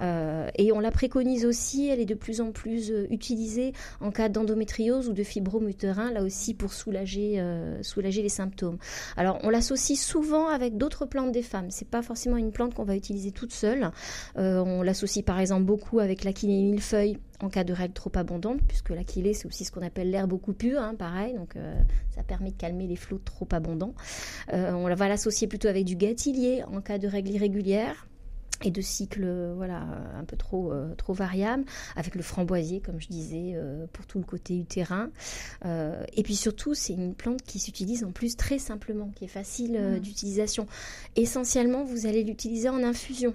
Euh, 0.00 0.48
et 0.56 0.72
on 0.72 0.80
la 0.80 0.90
préconise 0.90 1.44
aussi, 1.44 1.88
elle 1.88 2.00
est 2.00 2.06
de 2.06 2.14
plus 2.14 2.40
en 2.40 2.52
plus 2.52 2.90
euh, 2.90 3.06
utilisée 3.10 3.72
en 4.00 4.10
cas 4.10 4.28
d'endométriose 4.28 5.08
ou 5.08 5.12
de 5.12 5.22
fibrome 5.22 5.68
utérin, 5.68 6.10
là 6.10 6.22
aussi 6.22 6.54
pour 6.54 6.72
soulager, 6.72 7.40
euh, 7.40 7.82
soulager 7.82 8.22
les 8.22 8.28
symptômes. 8.28 8.78
Alors 9.16 9.38
on 9.42 9.50
l'associe 9.50 9.98
souvent 9.98 10.48
avec 10.48 10.76
d'autres 10.76 11.06
plantes 11.06 11.32
des 11.32 11.42
femmes. 11.42 11.70
C'est 11.70 11.88
pas 11.88 12.02
forcément 12.02 12.36
une 12.36 12.52
plante 12.52 12.74
qu'on 12.74 12.84
va 12.84 12.96
utiliser 12.96 13.32
toute 13.32 13.52
seule. 13.52 13.90
on 14.36 14.82
l'associe 14.82 15.24
par 15.24 15.40
exemple 15.40 15.64
beaucoup 15.64 16.00
avec 16.00 16.24
l'achillée 16.24 16.62
millefeuille 16.62 17.18
en 17.40 17.48
cas 17.48 17.64
de 17.64 17.72
règles 17.72 17.94
trop 17.94 18.12
abondantes, 18.14 18.60
puisque 18.68 18.90
l'achillée 18.90 19.34
c'est 19.34 19.46
aussi 19.46 19.64
ce 19.64 19.72
qu'on 19.72 19.84
appelle 19.84 20.10
l'herbe 20.10 20.32
au 20.32 20.38
coupures, 20.38 20.80
hein, 20.80 20.94
pareil, 20.94 21.34
donc 21.34 21.56
ça 22.14 22.22
permet 22.22 22.50
de 22.50 22.56
calmer 22.56 22.86
les 22.86 22.96
flots 22.96 23.20
trop 23.24 23.48
abondants. 23.50 23.94
on 24.52 24.94
va 24.94 25.08
l'associer 25.08 25.48
plutôt 25.48 25.68
avec 25.68 25.84
du 25.84 25.96
gâtillier 25.96 26.62
en 26.64 26.80
cas 26.80 26.98
de 26.98 27.08
règles 27.08 27.30
irrégulières 27.30 28.06
et 28.64 28.70
de 28.70 28.80
cycles 28.80 29.52
voilà 29.56 29.84
un 30.16 30.24
peu 30.24 30.36
trop 30.36 30.72
trop 30.96 31.12
variables 31.12 31.64
avec 31.96 32.14
le 32.14 32.22
framboisier 32.22 32.80
comme 32.80 33.00
je 33.00 33.08
disais 33.08 33.56
pour 33.92 34.06
tout 34.06 34.18
le 34.18 34.24
côté 34.24 34.56
utérin. 34.56 35.10
Et 35.64 36.22
puis 36.22 36.36
surtout 36.36 36.74
c'est 36.74 36.92
une 36.92 37.14
plante 37.14 37.42
qui 37.42 37.58
s'utilise 37.58 38.04
en 38.04 38.12
plus 38.12 38.36
très 38.36 38.58
simplement 38.58 39.10
qui 39.16 39.24
est 39.24 39.28
facile 39.28 39.80
mmh. 39.80 39.98
d'utilisation. 39.98 40.66
Essentiellement 41.16 41.84
vous 41.84 42.06
allez 42.06 42.22
l'utiliser 42.22 42.68
en 42.68 42.82
infusion. 42.84 43.34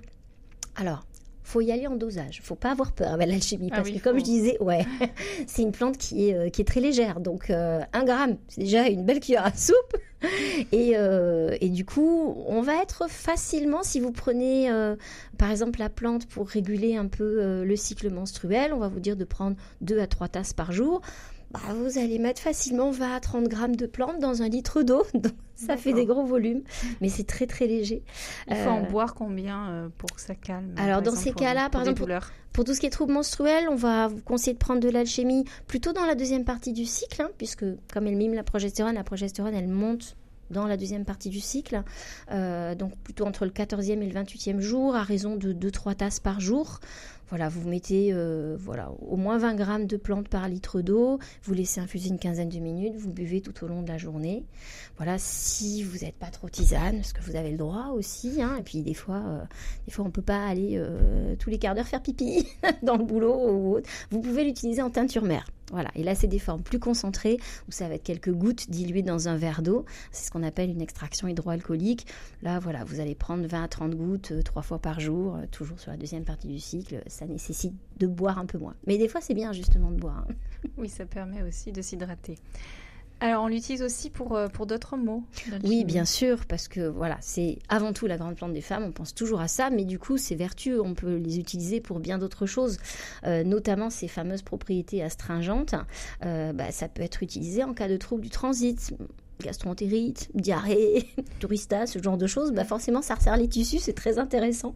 Alors 0.76 1.06
faut 1.48 1.62
y 1.62 1.72
aller 1.72 1.88
en 1.88 1.96
dosage. 1.96 2.42
Faut 2.44 2.56
pas 2.56 2.72
avoir 2.72 2.92
peur 2.92 3.14
avec 3.14 3.30
l'alchimie 3.30 3.70
ah 3.72 3.78
parce 3.78 3.90
que 3.90 4.00
comme 4.00 4.20
je 4.20 4.24
disais, 4.24 4.58
ouais, 4.62 4.86
c'est 5.48 5.62
une 5.62 5.72
plante 5.72 5.98
qui 5.98 6.30
est, 6.30 6.36
euh, 6.36 6.50
qui 6.50 6.62
est 6.62 6.66
très 6.66 6.82
légère. 6.82 7.22
Donc 7.22 7.50
euh, 7.50 7.82
un 7.94 8.04
gramme, 8.04 8.38
c'est 8.50 8.62
déjà 8.62 8.88
une 8.88 9.06
belle 9.06 9.22
cuillère 9.22 9.46
à 9.46 9.54
soupe. 9.54 9.98
Et, 10.72 10.94
euh, 10.96 11.56
et, 11.62 11.70
du 11.70 11.86
coup, 11.86 12.44
on 12.48 12.62
va 12.64 12.82
être 12.82 13.08
facilement, 13.08 13.84
si 13.84 14.00
vous 14.00 14.12
prenez 14.12 14.68
par 15.38 15.52
exemple 15.52 15.78
la 15.78 15.90
plante 15.90 16.26
pour 16.26 16.50
réguler 16.50 16.98
un 16.98 17.06
peu 17.06 17.64
le 17.64 17.76
cycle 17.76 18.10
menstruel, 18.10 18.74
on 18.74 18.80
va 18.80 18.88
vous 18.88 19.00
dire 19.00 19.16
de 19.16 19.24
prendre 19.26 19.56
2 19.82 20.00
à 20.00 20.08
3 20.08 20.30
tasses 20.30 20.54
par 20.54 20.72
jour. 20.72 21.02
Bah, 21.52 21.60
vous 21.74 21.98
allez 21.98 22.20
mettre 22.20 22.42
facilement 22.42 22.92
20 22.92 23.16
à 23.16 23.20
30 23.20 23.48
grammes 23.48 23.76
de 23.76 23.86
plantes 23.86 24.20
dans 24.20 24.42
un 24.42 24.50
litre 24.50 24.84
d'eau. 24.84 25.04
ça 25.56 25.78
fait 25.78 25.94
des 25.94 26.06
gros 26.06 26.26
volumes, 26.26 26.62
mais 27.02 27.10
c'est 27.10 27.26
très 27.26 27.48
très 27.48 27.68
léger. 27.68 28.04
Il 28.50 28.56
faut 28.56 28.70
en 28.70 28.84
euh, 28.84 28.90
boire 28.90 29.16
combien 29.16 29.70
euh, 29.70 29.90
pour 29.98 30.12
que 30.12 30.22
ça 30.22 30.36
calme 30.36 30.74
Alors 30.78 31.02
dans 31.02 31.16
ces 31.16 31.32
cas-là, 31.32 31.70
par 31.70 31.82
exemple, 31.82 32.06
pour, 32.54 32.66
tout 32.66 32.74
ce 32.74 32.80
qui 32.80 32.86
est 32.86 32.92
troubles 32.92 33.14
menstruels, 33.14 33.68
on 33.70 33.76
va 33.76 34.08
vous 34.08 34.22
conseiller 34.22 34.54
de 34.54 34.60
prendre 34.60 34.82
de 34.82 34.90
l'alchimie 34.90 35.46
plutôt 35.68 35.94
dans 35.94 36.06
la 36.06 36.16
deuxième 36.16 36.44
partie 36.44 36.74
du 36.74 36.86
cycle, 36.86 37.22
hein, 37.22 37.30
puisque 37.38 37.66
comme 37.92 38.08
elle 38.08 38.18
mime 38.18 38.34
la 38.34 38.44
progestérone, 38.44 38.96
la 38.96 39.04
progestérone 39.04 39.56
elle 39.56 39.68
monte 39.68 40.16
dans 40.50 40.66
la 40.66 40.78
deuxième 40.78 41.06
partie 41.06 41.30
du 41.30 41.40
cycle, 41.40 41.84
euh, 42.32 42.76
donc 42.76 42.98
plutôt 43.00 43.26
entre 43.26 43.46
le 43.46 43.52
14e 43.52 44.02
et 44.02 44.08
le 44.08 44.14
28e 44.14 44.60
jour, 44.60 44.96
à 44.96 45.04
raison 45.04 45.36
de 45.36 45.54
2-3 45.54 45.96
tasses 45.96 46.20
par 46.20 46.40
jour. 46.40 46.80
Voilà, 47.30 47.50
vous 47.50 47.68
mettez 47.68 48.10
euh, 48.14 48.56
voilà, 48.60 48.92
au 49.02 49.18
moins 49.18 49.38
20 49.38 49.56
grammes 49.56 49.86
de 49.86 49.98
plantes 49.98 50.30
par 50.30 50.48
litre 50.48 50.82
d'eau, 50.82 51.20
vous 51.44 51.54
laissez 51.54 51.82
infuser 51.82 52.10
une 52.10 52.20
quinzaine 52.20 52.50
de 52.50 52.60
minutes, 52.60 52.96
vous 52.96 53.12
buvez 53.12 53.42
tout 53.42 53.64
au 53.64 53.68
long 53.68 53.82
de 53.82 53.88
la 53.88 53.98
journée. 53.98 54.46
Voilà, 54.96 55.18
si 55.20 55.84
vous 55.84 56.00
n'êtes 56.00 56.16
pas 56.16 56.32
trop 56.32 56.50
tisane, 56.50 56.98
parce 56.98 57.14
que 57.14 57.22
vous 57.22 57.36
avez 57.36 57.52
le 57.52 57.58
droit 57.58 57.90
aussi, 57.94 58.42
hein, 58.42 58.56
et 58.60 58.64
puis 58.64 58.82
des 58.82 58.94
fois, 58.94 59.22
euh, 59.26 59.44
des 59.86 59.92
fois 59.92 60.06
on 60.06 60.08
ne 60.08 60.14
peut 60.14 60.22
pas 60.22 60.46
aller 60.46 60.82
tous 61.40 61.50
les 61.50 61.60
quarts 61.60 61.76
d'heure 61.76 61.88
faire 61.88 62.02
pipi 62.02 62.48
dans 62.84 62.98
le 62.98 63.04
boulot 63.04 63.52
ou 63.52 63.76
autre. 63.76 63.90
Vous 64.10 64.22
pouvez 64.22 64.44
l'utiliser 64.44 64.82
en 64.82 64.90
teinture 64.90 65.24
mère. 65.24 65.46
Voilà, 65.72 65.90
et 65.96 66.04
là 66.04 66.16
c'est 66.16 66.28
des 66.28 66.40
formes 66.40 66.62
plus 66.62 66.80
concentrées 66.80 67.38
où 67.68 67.72
ça 67.72 67.90
va 67.90 67.96
être 67.96 68.04
quelques 68.04 68.32
gouttes 68.32 68.70
diluées 68.70 69.02
dans 69.02 69.28
un 69.28 69.36
verre 69.36 69.62
d'eau. 69.62 69.86
C'est 70.12 70.28
ce 70.28 70.32
qu'on 70.32 70.44
appelle 70.44 70.70
une 70.70 70.82
extraction 70.82 71.28
hydroalcoolique. 71.28 72.08
Là, 72.42 72.60
voilà, 72.60 72.86
vous 72.86 73.00
allez 73.00 73.16
prendre 73.16 73.46
20 73.46 73.64
à 73.64 73.68
30 73.68 73.96
gouttes 73.96 74.32
euh, 74.32 74.42
trois 74.42 74.62
fois 74.62 74.80
par 74.80 75.00
jour, 75.00 75.36
euh, 75.36 75.46
toujours 75.52 75.80
sur 75.80 75.92
la 75.92 75.98
deuxième 75.98 76.24
partie 76.24 76.48
du 76.48 76.60
cycle. 76.60 77.04
Ça 77.08 77.26
nécessite 77.26 77.74
de 77.98 78.08
boire 78.08 78.40
un 78.40 78.46
peu 78.46 78.58
moins. 78.58 78.76
Mais 78.86 78.98
des 78.98 79.08
fois, 79.10 79.20
c'est 79.20 79.34
bien 79.34 79.52
justement 79.52 79.92
de 79.92 79.98
boire. 79.98 80.26
Hein. 80.30 80.34
Oui, 80.78 80.90
ça 80.90 81.06
permet 81.06 81.44
aussi 81.44 81.72
de 81.72 81.82
s'hydrater. 81.82 82.38
Alors, 83.20 83.44
on 83.44 83.48
l'utilise 83.48 83.82
aussi 83.82 84.10
pour, 84.10 84.36
euh, 84.36 84.48
pour 84.48 84.68
d'autres 84.68 84.96
mots. 84.96 85.24
Oui, 85.64 85.86
bien 85.86 86.06
sûr, 86.06 86.46
parce 86.46 86.68
que 86.68 86.82
voilà, 86.88 87.18
c'est 87.22 87.58
avant 87.68 87.92
tout 87.92 88.06
la 88.06 88.18
grande 88.18 88.36
plante 88.36 88.54
des 88.54 88.62
femmes, 88.62 88.84
on 88.84 88.92
pense 88.92 89.16
toujours 89.16 89.42
à 89.42 89.48
ça, 89.48 89.70
mais 89.70 89.86
du 89.86 89.98
coup, 89.98 90.18
ces 90.18 90.36
vertus, 90.36 90.80
on 90.84 90.94
peut 90.94 91.16
les 91.16 91.40
utiliser 91.40 91.82
pour 91.82 92.00
bien 92.00 92.20
d'autres 92.20 92.46
choses, 92.46 92.78
euh, 93.26 93.44
notamment 93.44 93.90
ces 93.90 94.08
fameuses 94.08 94.44
propriétés 94.44 95.04
astringentes. 95.04 95.74
Euh, 96.24 96.54
bah, 96.54 96.72
ça 96.72 96.88
peut 96.88 97.02
être 97.02 97.24
utilisé 97.24 97.64
en 97.64 97.74
cas 97.74 97.88
de 97.88 97.98
trouble 97.98 98.22
du 98.22 98.30
transit 98.30 98.94
gastroentérite, 99.42 100.30
diarrhée, 100.34 101.08
tourista, 101.40 101.88
ce 101.88 102.02
genre 102.02 102.18
de 102.18 102.28
choses, 102.28 102.52
bah 102.52 102.64
forcément 102.64 103.02
ça 103.02 103.16
resserre 103.16 103.38
les 103.38 103.48
tissus, 103.48 103.80
c'est 103.80 103.94
très 103.94 104.20
intéressant. 104.20 104.76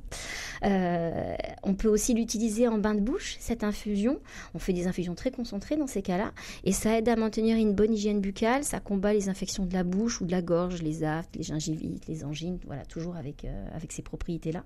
Euh, 0.64 1.36
on 1.64 1.74
peut 1.74 1.88
aussi 1.88 2.14
l'utiliser 2.14 2.68
en 2.68 2.78
bain 2.78 2.96
de 2.96 3.02
bouche, 3.02 3.38
cette 3.40 3.64
infusion. 3.64 4.20
On 4.54 4.60
fait 4.60 4.74
des 4.74 4.88
infusions 4.88 5.16
très 5.16 5.32
concentrées 5.32 5.78
dans 5.78 5.88
ces 5.88 6.02
cas-là, 6.02 6.32
et 6.64 6.72
ça 6.72 6.98
aide 6.98 7.10
à 7.10 7.16
maintenir 7.16 7.58
une 7.58 7.74
bonne 7.74 7.94
hygiène 7.94 8.22
buccale, 8.22 8.64
ça 8.64 8.80
combat 8.80 9.14
les 9.14 9.30
infections 9.30 9.66
de 9.66 9.74
la 9.74 9.84
bouche 9.84 10.22
ou 10.22 10.26
de 10.26 10.32
la 10.32 10.42
gorge, 10.42 10.82
les 10.82 11.04
aftes, 11.04 11.36
les 11.36 11.44
gingivites, 11.44 12.08
les 12.08 12.24
angines, 12.24 12.60
voilà, 12.66 12.86
toujours 12.86 13.16
avec, 13.16 13.46
euh, 13.46 13.68
avec 13.76 13.92
ces 13.92 14.02
propriétés-là. 14.02 14.64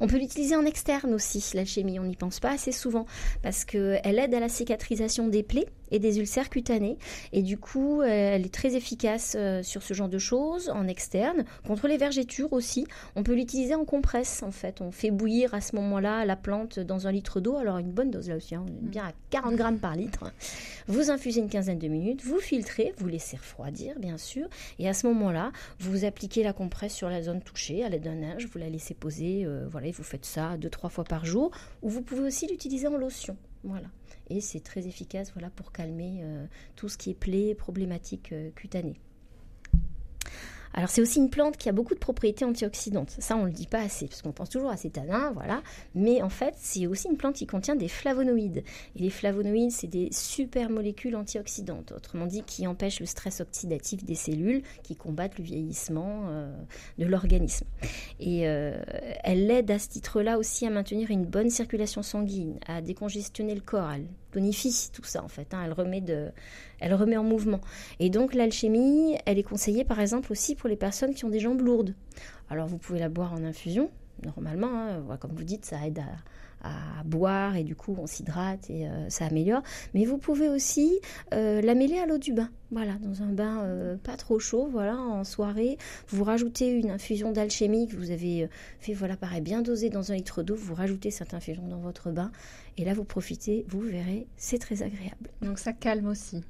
On 0.00 0.06
peut 0.06 0.18
l'utiliser 0.18 0.56
en 0.56 0.64
externe 0.64 1.14
aussi, 1.14 1.44
l'alchimie, 1.54 1.98
on 1.98 2.04
n'y 2.04 2.16
pense 2.16 2.40
pas 2.40 2.50
assez 2.50 2.72
souvent, 2.72 3.06
parce 3.42 3.64
qu'elle 3.64 4.18
aide 4.18 4.34
à 4.34 4.40
la 4.40 4.48
cicatrisation 4.48 5.28
des 5.28 5.42
plaies 5.42 5.66
et 5.94 6.00
des 6.00 6.18
ulcères 6.18 6.50
cutanés. 6.50 6.98
Et 7.32 7.42
du 7.42 7.56
coup, 7.56 8.02
elle 8.02 8.44
est 8.44 8.52
très 8.52 8.74
efficace 8.74 9.36
euh, 9.38 9.62
sur 9.62 9.82
ce 9.82 9.94
genre 9.94 10.08
de 10.08 10.18
choses, 10.18 10.68
en 10.68 10.88
externe. 10.88 11.44
Contre 11.66 11.86
les 11.86 11.96
vergetures 11.96 12.52
aussi, 12.52 12.86
on 13.14 13.22
peut 13.22 13.34
l'utiliser 13.34 13.74
en 13.74 13.84
compresse 13.84 14.42
en 14.42 14.50
fait. 14.50 14.80
On 14.80 14.90
fait 14.90 15.10
bouillir 15.10 15.54
à 15.54 15.60
ce 15.60 15.76
moment-là 15.76 16.24
la 16.24 16.36
plante 16.36 16.80
dans 16.80 17.06
un 17.06 17.12
litre 17.12 17.40
d'eau. 17.40 17.56
Alors 17.56 17.78
une 17.78 17.92
bonne 17.92 18.10
dose 18.10 18.28
là 18.28 18.36
aussi, 18.36 18.56
hein, 18.56 18.66
bien 18.68 19.04
à 19.04 19.12
40 19.30 19.54
grammes 19.54 19.78
par 19.78 19.94
litre. 19.94 20.32
Vous 20.88 21.10
infusez 21.10 21.40
une 21.40 21.48
quinzaine 21.48 21.78
de 21.78 21.88
minutes, 21.88 22.24
vous 22.24 22.40
filtrez, 22.40 22.92
vous 22.98 23.06
laissez 23.06 23.36
refroidir 23.36 23.98
bien 23.98 24.18
sûr. 24.18 24.48
Et 24.80 24.88
à 24.88 24.94
ce 24.94 25.06
moment-là, 25.06 25.52
vous 25.78 26.04
appliquez 26.04 26.42
la 26.42 26.52
compresse 26.52 26.92
sur 26.92 27.08
la 27.08 27.22
zone 27.22 27.40
touchée 27.40 27.84
à 27.84 27.88
l'aide 27.88 28.02
d'un 28.02 28.16
linge, 28.16 28.46
vous 28.46 28.58
la 28.58 28.68
laissez 28.68 28.94
poser. 28.94 29.44
Euh, 29.44 29.66
voilà, 29.70 29.90
vous 29.92 30.02
faites 30.02 30.24
ça 30.24 30.56
deux, 30.56 30.70
trois 30.70 30.90
fois 30.90 31.04
par 31.04 31.24
jour. 31.24 31.52
Ou 31.82 31.88
vous 31.88 32.02
pouvez 32.02 32.22
aussi 32.22 32.48
l'utiliser 32.48 32.88
en 32.88 32.96
lotion. 32.96 33.36
Voilà 33.64 33.88
et 34.30 34.40
c'est 34.40 34.60
très 34.60 34.86
efficace 34.86 35.32
voilà, 35.32 35.50
pour 35.50 35.72
calmer 35.72 36.20
euh, 36.22 36.46
tout 36.76 36.88
ce 36.88 36.96
qui 36.96 37.10
est 37.10 37.14
plaies, 37.14 37.54
problématiques 37.54 38.32
euh, 38.32 38.50
cutanées. 38.54 39.00
Alors 40.74 40.90
c'est 40.90 41.00
aussi 41.00 41.20
une 41.20 41.30
plante 41.30 41.56
qui 41.56 41.68
a 41.68 41.72
beaucoup 41.72 41.94
de 41.94 42.00
propriétés 42.00 42.44
antioxydantes. 42.44 43.14
Ça 43.18 43.36
on 43.36 43.44
le 43.44 43.52
dit 43.52 43.66
pas 43.66 43.80
assez 43.80 44.06
parce 44.08 44.22
qu'on 44.22 44.32
pense 44.32 44.50
toujours 44.50 44.70
à 44.70 44.76
ces 44.76 44.90
tanins, 44.90 45.30
voilà. 45.32 45.62
Mais 45.94 46.20
en 46.20 46.28
fait 46.28 46.54
c'est 46.58 46.86
aussi 46.88 47.08
une 47.08 47.16
plante 47.16 47.36
qui 47.36 47.46
contient 47.46 47.76
des 47.76 47.88
flavonoïdes. 47.88 48.64
Et 48.96 49.02
les 49.02 49.10
flavonoïdes 49.10 49.70
c'est 49.70 49.86
des 49.86 50.08
super 50.12 50.70
molécules 50.70 51.14
antioxydantes, 51.14 51.92
autrement 51.92 52.26
dit 52.26 52.42
qui 52.42 52.66
empêchent 52.66 53.00
le 53.00 53.06
stress 53.06 53.40
oxydatif 53.40 54.04
des 54.04 54.16
cellules, 54.16 54.62
qui 54.82 54.96
combattent 54.96 55.38
le 55.38 55.44
vieillissement 55.44 56.24
euh, 56.28 56.52
de 56.98 57.06
l'organisme. 57.06 57.66
Et 58.18 58.48
euh, 58.48 58.76
elle 59.22 59.48
aide 59.50 59.70
à 59.70 59.78
ce 59.78 59.88
titre-là 59.88 60.38
aussi 60.38 60.66
à 60.66 60.70
maintenir 60.70 61.10
une 61.10 61.24
bonne 61.24 61.50
circulation 61.50 62.02
sanguine, 62.02 62.58
à 62.66 62.80
décongestionner 62.80 63.54
le 63.54 63.60
corps, 63.60 63.90
tonifie 64.34 64.90
tout 64.92 65.04
ça 65.04 65.22
en 65.22 65.28
fait. 65.28 65.54
Hein. 65.54 65.62
Elle 65.64 65.72
remet 65.72 66.00
de, 66.00 66.30
elle 66.80 66.94
remet 66.94 67.16
en 67.16 67.24
mouvement. 67.24 67.60
Et 68.00 68.10
donc 68.10 68.34
l'alchimie, 68.34 69.16
elle 69.26 69.38
est 69.38 69.44
conseillée 69.44 69.84
par 69.84 70.00
exemple 70.00 70.32
aussi 70.32 70.54
pour 70.54 70.68
les 70.68 70.76
personnes 70.76 71.14
qui 71.14 71.24
ont 71.24 71.30
des 71.30 71.40
jambes 71.40 71.60
lourdes. 71.60 71.94
Alors 72.50 72.66
vous 72.66 72.78
pouvez 72.78 72.98
la 72.98 73.08
boire 73.08 73.32
en 73.32 73.44
infusion, 73.44 73.90
normalement, 74.24 74.70
hein. 74.72 75.16
comme 75.18 75.32
vous 75.32 75.44
dites, 75.44 75.64
ça 75.64 75.86
aide 75.86 75.98
à, 76.00 76.08
boire 77.04 77.56
et 77.56 77.64
du 77.64 77.76
coup 77.76 77.96
on 77.98 78.06
s'hydrate 78.06 78.70
et 78.70 78.88
euh, 78.88 79.08
ça 79.08 79.26
améliore. 79.26 79.62
Mais 79.94 80.04
vous 80.04 80.18
pouvez 80.18 80.48
aussi 80.48 81.00
euh, 81.32 81.60
la 81.60 81.74
mêler 81.74 81.98
à 81.98 82.06
l'eau 82.06 82.18
du 82.18 82.32
bain. 82.32 82.50
Voilà, 82.70 82.94
dans 82.94 83.22
un 83.22 83.32
bain 83.32 83.62
euh, 83.62 83.96
pas 83.96 84.16
trop 84.16 84.38
chaud, 84.38 84.66
voilà, 84.70 84.96
en 84.96 85.22
soirée, 85.22 85.78
vous 86.08 86.24
rajoutez 86.24 86.68
une 86.70 86.90
infusion 86.90 87.30
d'alchimie 87.30 87.86
que 87.86 87.96
vous 87.96 88.10
avez 88.10 88.48
fait, 88.80 88.94
voilà, 88.94 89.16
pareil, 89.16 89.42
bien 89.42 89.62
dosé 89.62 89.90
dans 89.90 90.10
un 90.10 90.16
litre 90.16 90.42
d'eau, 90.42 90.56
vous 90.56 90.74
rajoutez 90.74 91.10
cette 91.10 91.34
infusion 91.34 91.68
dans 91.68 91.78
votre 91.78 92.10
bain 92.10 92.32
et 92.76 92.84
là 92.84 92.94
vous 92.94 93.04
profitez, 93.04 93.64
vous 93.68 93.80
verrez, 93.80 94.26
c'est 94.36 94.58
très 94.58 94.82
agréable. 94.82 95.30
Donc 95.42 95.58
ça 95.58 95.72
calme 95.72 96.06
aussi. 96.06 96.42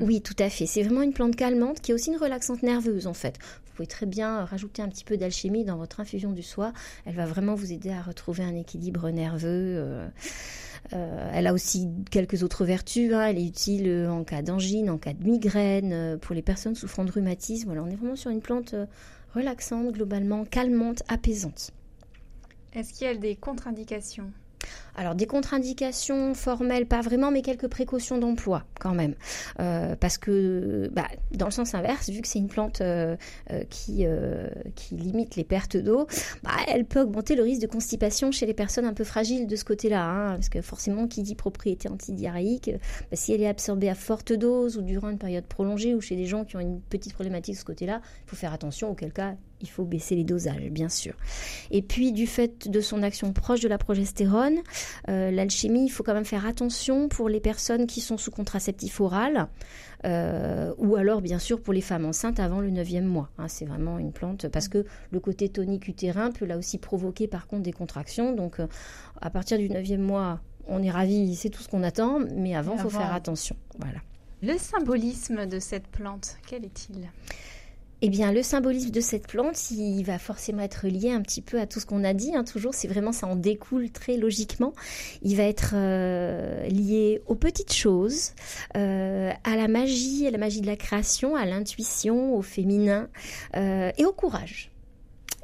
Oui, 0.00 0.20
tout 0.20 0.36
à 0.38 0.48
fait. 0.48 0.66
C'est 0.66 0.82
vraiment 0.82 1.02
une 1.02 1.12
plante 1.12 1.36
calmante 1.36 1.80
qui 1.80 1.92
est 1.92 1.94
aussi 1.94 2.10
une 2.10 2.16
relaxante 2.16 2.62
nerveuse 2.62 3.06
en 3.06 3.14
fait. 3.14 3.38
Vous 3.72 3.76
pouvez 3.76 3.86
très 3.86 4.06
bien 4.06 4.44
rajouter 4.44 4.82
un 4.82 4.88
petit 4.88 5.04
peu 5.04 5.16
d'alchimie 5.16 5.64
dans 5.64 5.76
votre 5.76 6.00
infusion 6.00 6.32
du 6.32 6.42
soir. 6.42 6.72
Elle 7.06 7.14
va 7.14 7.26
vraiment 7.26 7.54
vous 7.54 7.72
aider 7.72 7.90
à 7.90 8.02
retrouver 8.02 8.44
un 8.44 8.54
équilibre 8.54 9.08
nerveux. 9.10 9.46
Euh, 9.48 10.08
euh, 10.92 11.30
elle 11.32 11.46
a 11.46 11.54
aussi 11.54 11.88
quelques 12.10 12.42
autres 12.42 12.64
vertus. 12.64 13.14
Hein. 13.14 13.28
Elle 13.28 13.38
est 13.38 13.46
utile 13.46 14.08
en 14.10 14.24
cas 14.24 14.42
d'angine, 14.42 14.90
en 14.90 14.98
cas 14.98 15.14
de 15.14 15.24
migraine, 15.24 15.92
euh, 15.92 16.16
pour 16.18 16.34
les 16.34 16.42
personnes 16.42 16.74
souffrant 16.74 17.04
de 17.04 17.12
rhumatisme. 17.12 17.66
Voilà, 17.66 17.82
on 17.82 17.86
est 17.86 17.96
vraiment 17.96 18.16
sur 18.16 18.30
une 18.30 18.42
plante 18.42 18.74
relaxante, 19.34 19.92
globalement 19.92 20.44
calmante, 20.44 21.02
apaisante. 21.08 21.70
Est-ce 22.74 22.92
qu'il 22.92 23.06
y 23.06 23.10
a 23.10 23.14
des 23.14 23.36
contre-indications? 23.36 24.30
Alors 24.96 25.14
des 25.14 25.26
contre-indications 25.26 26.34
formelles, 26.34 26.86
pas 26.86 27.00
vraiment, 27.00 27.30
mais 27.30 27.42
quelques 27.42 27.68
précautions 27.68 28.18
d'emploi 28.18 28.64
quand 28.80 28.94
même. 28.94 29.14
Euh, 29.60 29.96
parce 29.96 30.18
que 30.18 30.90
bah, 30.92 31.08
dans 31.32 31.46
le 31.46 31.52
sens 31.52 31.74
inverse, 31.74 32.10
vu 32.10 32.20
que 32.20 32.28
c'est 32.28 32.38
une 32.38 32.48
plante 32.48 32.80
euh, 32.80 33.16
euh, 33.50 33.64
qui, 33.70 34.06
limite 34.92 35.36
les 35.36 35.44
pertes 35.44 35.76
d'eau, 35.76 36.06
bah, 36.42 36.50
elle 36.68 36.84
peut 36.84 37.00
augmenter 37.00 37.36
le 37.36 37.42
risque 37.42 37.62
de 37.62 37.66
constipation 37.66 38.30
chez 38.32 38.46
les 38.46 38.54
personnes 38.54 38.84
un 38.84 38.94
peu 38.94 39.04
fragiles 39.04 39.46
de 39.46 39.56
ce 39.56 39.64
côté-là. 39.64 40.04
Hein, 40.04 40.32
parce 40.34 40.48
que 40.48 40.60
forcément, 40.60 41.06
qui 41.06 41.22
dit 41.22 41.34
propriété 41.34 41.88
antidiarrhéique, 41.88 42.70
bah, 43.10 43.16
si 43.16 43.32
elle 43.32 43.42
est 43.42 43.48
absorbée 43.48 43.88
à 43.88 43.94
forte 43.94 44.32
dose 44.32 44.76
ou 44.76 44.82
durant 44.82 45.08
une 45.08 45.18
période 45.18 45.44
prolongée 45.44 45.94
ou 45.94 46.00
chez 46.00 46.16
des 46.16 46.26
gens 46.26 46.44
qui 46.44 46.56
ont 46.56 46.60
une 46.60 46.80
petite 46.80 47.14
problématique 47.14 47.54
de 47.54 47.60
ce 47.60 47.64
côté-là, 47.64 48.00
il 48.26 48.30
faut 48.30 48.36
faire 48.36 48.52
attention, 48.52 48.90
auquel 48.90 49.12
cas 49.12 49.34
il 49.62 49.68
faut 49.68 49.84
baisser 49.84 50.14
les 50.14 50.24
dosages, 50.24 50.68
bien 50.70 50.88
sûr. 50.88 51.14
Et 51.70 51.82
puis, 51.82 52.12
du 52.12 52.26
fait 52.26 52.68
de 52.68 52.80
son 52.80 53.02
action 53.02 53.32
proche 53.32 53.60
de 53.60 53.68
la 53.68 53.78
progestérone, 53.78 54.58
euh, 55.08 55.30
l'alchimie, 55.30 55.84
il 55.86 55.90
faut 55.90 56.02
quand 56.02 56.14
même 56.14 56.24
faire 56.24 56.46
attention 56.46 57.08
pour 57.08 57.28
les 57.28 57.40
personnes 57.40 57.86
qui 57.86 58.00
sont 58.00 58.18
sous 58.18 58.30
contraceptif 58.30 59.00
oral, 59.00 59.48
euh, 60.04 60.74
ou 60.78 60.96
alors, 60.96 61.22
bien 61.22 61.38
sûr, 61.38 61.60
pour 61.60 61.72
les 61.72 61.80
femmes 61.80 62.04
enceintes 62.04 62.40
avant 62.40 62.60
le 62.60 62.70
9e 62.70 63.04
mois. 63.04 63.30
Hein. 63.38 63.48
c'est 63.48 63.64
vraiment 63.64 63.98
une 63.98 64.12
plante, 64.12 64.48
parce 64.48 64.68
que 64.68 64.84
le 65.10 65.20
côté 65.20 65.48
tonique 65.48 65.88
utérin 65.88 66.30
peut 66.30 66.44
là 66.44 66.58
aussi 66.58 66.78
provoquer, 66.78 67.28
par 67.28 67.46
contre, 67.46 67.62
des 67.62 67.72
contractions. 67.72 68.32
Donc, 68.32 68.60
euh, 68.60 68.66
à 69.20 69.30
partir 69.30 69.58
du 69.58 69.68
9e 69.68 69.98
mois, 69.98 70.40
on 70.66 70.82
est 70.82 70.90
ravi, 70.90 71.34
c'est 71.36 71.50
tout 71.50 71.62
ce 71.62 71.68
qu'on 71.68 71.82
attend, 71.82 72.18
mais 72.36 72.54
avant, 72.54 72.74
il 72.74 72.80
faut 72.80 72.90
faire 72.90 73.12
attention. 73.12 73.56
Voilà. 73.78 73.98
Le 74.42 74.58
symbolisme 74.58 75.46
de 75.46 75.60
cette 75.60 75.86
plante, 75.86 76.36
quel 76.48 76.64
est-il? 76.64 77.08
Eh 78.04 78.08
bien, 78.08 78.32
le 78.32 78.42
symbolisme 78.42 78.90
de 78.90 79.00
cette 79.00 79.28
plante, 79.28 79.70
il 79.70 80.02
va 80.02 80.18
forcément 80.18 80.62
être 80.62 80.88
lié 80.88 81.12
un 81.12 81.22
petit 81.22 81.40
peu 81.40 81.60
à 81.60 81.66
tout 81.66 81.78
ce 81.78 81.86
qu'on 81.86 82.02
a 82.02 82.12
dit. 82.14 82.34
Hein, 82.34 82.42
toujours, 82.42 82.74
c'est 82.74 82.88
vraiment 82.88 83.12
ça 83.12 83.28
en 83.28 83.36
découle 83.36 83.90
très 83.90 84.16
logiquement. 84.16 84.72
Il 85.22 85.36
va 85.36 85.44
être 85.44 85.74
euh, 85.74 86.66
lié 86.66 87.22
aux 87.28 87.36
petites 87.36 87.72
choses, 87.72 88.32
euh, 88.76 89.30
à 89.44 89.56
la 89.56 89.68
magie, 89.68 90.26
à 90.26 90.32
la 90.32 90.38
magie 90.38 90.60
de 90.60 90.66
la 90.66 90.74
création, 90.74 91.36
à 91.36 91.46
l'intuition, 91.46 92.34
au 92.34 92.42
féminin 92.42 93.08
euh, 93.54 93.92
et 93.96 94.04
au 94.04 94.12
courage. 94.12 94.72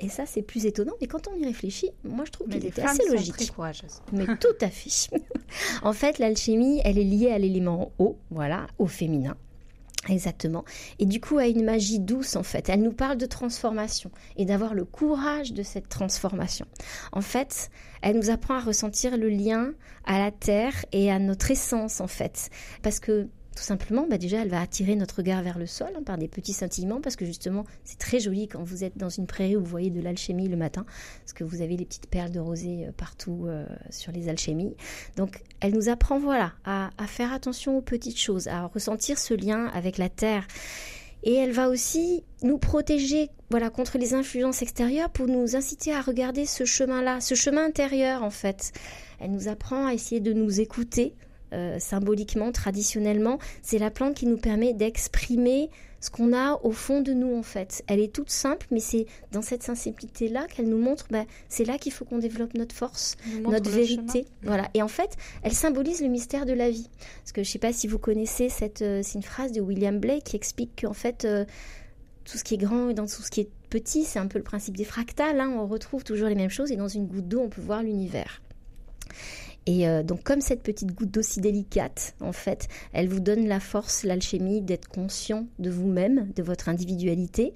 Et 0.00 0.08
ça, 0.08 0.26
c'est 0.26 0.42
plus 0.42 0.66
étonnant. 0.66 0.94
Mais 1.00 1.06
quand 1.06 1.28
on 1.28 1.36
y 1.36 1.44
réfléchit, 1.44 1.90
moi, 2.02 2.24
je 2.24 2.32
trouve 2.32 2.48
qu'il 2.48 2.66
était 2.66 2.82
assez 2.82 3.08
logique. 3.08 3.52
Mais 4.12 4.26
tout 4.36 4.48
à 4.60 4.68
fait. 4.68 5.16
en 5.82 5.92
fait, 5.92 6.18
l'alchimie, 6.18 6.80
elle 6.84 6.98
est 6.98 7.04
liée 7.04 7.30
à 7.30 7.38
l'élément 7.38 7.92
eau, 8.00 8.18
voilà, 8.30 8.66
au 8.78 8.86
féminin. 8.86 9.36
Exactement. 10.08 10.64
Et 10.98 11.06
du 11.06 11.20
coup, 11.20 11.38
à 11.38 11.46
une 11.46 11.64
magie 11.64 11.98
douce, 11.98 12.36
en 12.36 12.42
fait. 12.42 12.68
Elle 12.68 12.82
nous 12.82 12.92
parle 12.92 13.16
de 13.18 13.26
transformation 13.26 14.10
et 14.36 14.44
d'avoir 14.44 14.74
le 14.74 14.84
courage 14.84 15.52
de 15.52 15.62
cette 15.62 15.88
transformation. 15.88 16.66
En 17.12 17.20
fait, 17.20 17.70
elle 18.00 18.16
nous 18.16 18.30
apprend 18.30 18.54
à 18.54 18.60
ressentir 18.60 19.16
le 19.16 19.28
lien 19.28 19.72
à 20.04 20.18
la 20.18 20.30
terre 20.30 20.84
et 20.92 21.10
à 21.10 21.18
notre 21.18 21.50
essence, 21.50 22.00
en 22.00 22.06
fait. 22.06 22.50
Parce 22.82 23.00
que 23.00 23.28
tout 23.58 23.64
simplement, 23.64 24.06
bah 24.08 24.18
déjà, 24.18 24.40
elle 24.40 24.50
va 24.50 24.60
attirer 24.60 24.94
notre 24.94 25.16
regard 25.16 25.42
vers 25.42 25.58
le 25.58 25.66
sol 25.66 25.88
hein, 25.96 26.02
par 26.04 26.16
des 26.16 26.28
petits 26.28 26.52
scintillements, 26.52 27.00
parce 27.00 27.16
que 27.16 27.26
justement, 27.26 27.64
c'est 27.82 27.98
très 27.98 28.20
joli 28.20 28.46
quand 28.46 28.62
vous 28.62 28.84
êtes 28.84 28.96
dans 28.96 29.08
une 29.08 29.26
prairie 29.26 29.56
où 29.56 29.60
vous 29.60 29.66
voyez 29.66 29.90
de 29.90 30.00
l'alchimie 30.00 30.46
le 30.46 30.56
matin, 30.56 30.86
parce 31.22 31.32
que 31.32 31.42
vous 31.42 31.60
avez 31.60 31.76
les 31.76 31.84
petites 31.84 32.06
perles 32.06 32.30
de 32.30 32.38
rosée 32.38 32.86
euh, 32.86 32.92
partout 32.96 33.46
euh, 33.48 33.66
sur 33.90 34.12
les 34.12 34.28
alchimies. 34.28 34.76
Donc, 35.16 35.42
elle 35.58 35.72
nous 35.72 35.88
apprend, 35.88 36.20
voilà, 36.20 36.52
à, 36.64 36.90
à 36.98 37.08
faire 37.08 37.32
attention 37.32 37.76
aux 37.76 37.82
petites 37.82 38.18
choses, 38.18 38.46
à 38.46 38.66
ressentir 38.66 39.18
ce 39.18 39.34
lien 39.34 39.66
avec 39.74 39.98
la 39.98 40.08
terre. 40.08 40.46
Et 41.24 41.34
elle 41.34 41.50
va 41.50 41.68
aussi 41.68 42.22
nous 42.44 42.58
protéger 42.58 43.28
voilà, 43.50 43.70
contre 43.70 43.98
les 43.98 44.14
influences 44.14 44.62
extérieures 44.62 45.10
pour 45.10 45.26
nous 45.26 45.56
inciter 45.56 45.92
à 45.92 46.00
regarder 46.00 46.46
ce 46.46 46.64
chemin-là, 46.64 47.20
ce 47.20 47.34
chemin 47.34 47.64
intérieur 47.64 48.22
en 48.22 48.30
fait. 48.30 48.72
Elle 49.18 49.32
nous 49.32 49.48
apprend 49.48 49.86
à 49.86 49.94
essayer 49.94 50.20
de 50.20 50.32
nous 50.32 50.60
écouter, 50.60 51.16
euh, 51.52 51.78
symboliquement, 51.78 52.52
traditionnellement, 52.52 53.38
c'est 53.62 53.78
la 53.78 53.90
plante 53.90 54.14
qui 54.14 54.26
nous 54.26 54.38
permet 54.38 54.74
d'exprimer 54.74 55.70
ce 56.00 56.10
qu'on 56.10 56.32
a 56.32 56.60
au 56.62 56.70
fond 56.70 57.00
de 57.00 57.12
nous 57.12 57.34
en 57.34 57.42
fait. 57.42 57.82
Elle 57.86 58.00
est 58.00 58.12
toute 58.12 58.30
simple, 58.30 58.66
mais 58.70 58.80
c'est 58.80 59.06
dans 59.32 59.42
cette 59.42 59.62
simplicité-là 59.62 60.46
qu'elle 60.46 60.68
nous 60.68 60.78
montre, 60.78 61.06
bah, 61.10 61.24
c'est 61.48 61.64
là 61.64 61.78
qu'il 61.78 61.92
faut 61.92 62.04
qu'on 62.04 62.18
développe 62.18 62.54
notre 62.54 62.74
force, 62.74 63.16
notre 63.42 63.70
vérité. 63.70 64.26
Voilà. 64.42 64.68
Et 64.74 64.82
en 64.82 64.88
fait, 64.88 65.16
elle 65.42 65.54
symbolise 65.54 66.00
le 66.00 66.08
mystère 66.08 66.46
de 66.46 66.52
la 66.52 66.70
vie. 66.70 66.88
Parce 67.20 67.32
que 67.32 67.42
je 67.42 67.48
ne 67.48 67.52
sais 67.52 67.58
pas 67.58 67.72
si 67.72 67.88
vous 67.88 67.98
connaissez 67.98 68.48
cette, 68.48 68.82
euh, 68.82 69.00
c'est 69.02 69.14
une 69.14 69.24
phrase 69.24 69.52
de 69.52 69.60
William 69.60 69.98
Blake 69.98 70.24
qui 70.24 70.36
explique 70.36 70.82
qu'en 70.82 70.92
fait, 70.92 71.24
euh, 71.24 71.44
tout 72.24 72.38
ce 72.38 72.44
qui 72.44 72.54
est 72.54 72.58
grand 72.58 72.90
et 72.90 72.94
dans 72.94 73.06
tout 73.06 73.22
ce 73.22 73.30
qui 73.30 73.40
est 73.40 73.50
petit, 73.70 74.04
c'est 74.04 74.18
un 74.18 74.26
peu 74.26 74.38
le 74.38 74.44
principe 74.44 74.76
des 74.76 74.84
fractales. 74.84 75.40
Hein. 75.40 75.50
on 75.50 75.66
retrouve 75.66 76.04
toujours 76.04 76.28
les 76.28 76.34
mêmes 76.34 76.50
choses 76.50 76.70
et 76.70 76.76
dans 76.76 76.88
une 76.88 77.06
goutte 77.06 77.28
d'eau, 77.28 77.40
on 77.40 77.48
peut 77.48 77.60
voir 77.60 77.82
l'univers. 77.82 78.40
Et 79.68 79.86
euh, 79.86 80.02
donc 80.02 80.22
comme 80.22 80.40
cette 80.40 80.62
petite 80.62 80.94
goutte 80.94 81.10
d'eau 81.10 81.20
si 81.20 81.42
délicate, 81.42 82.14
en 82.22 82.32
fait, 82.32 82.68
elle 82.94 83.06
vous 83.06 83.20
donne 83.20 83.46
la 83.46 83.60
force, 83.60 84.02
l'alchimie 84.02 84.62
d'être 84.62 84.88
conscient 84.88 85.46
de 85.58 85.68
vous-même, 85.68 86.32
de 86.34 86.42
votre 86.42 86.70
individualité. 86.70 87.52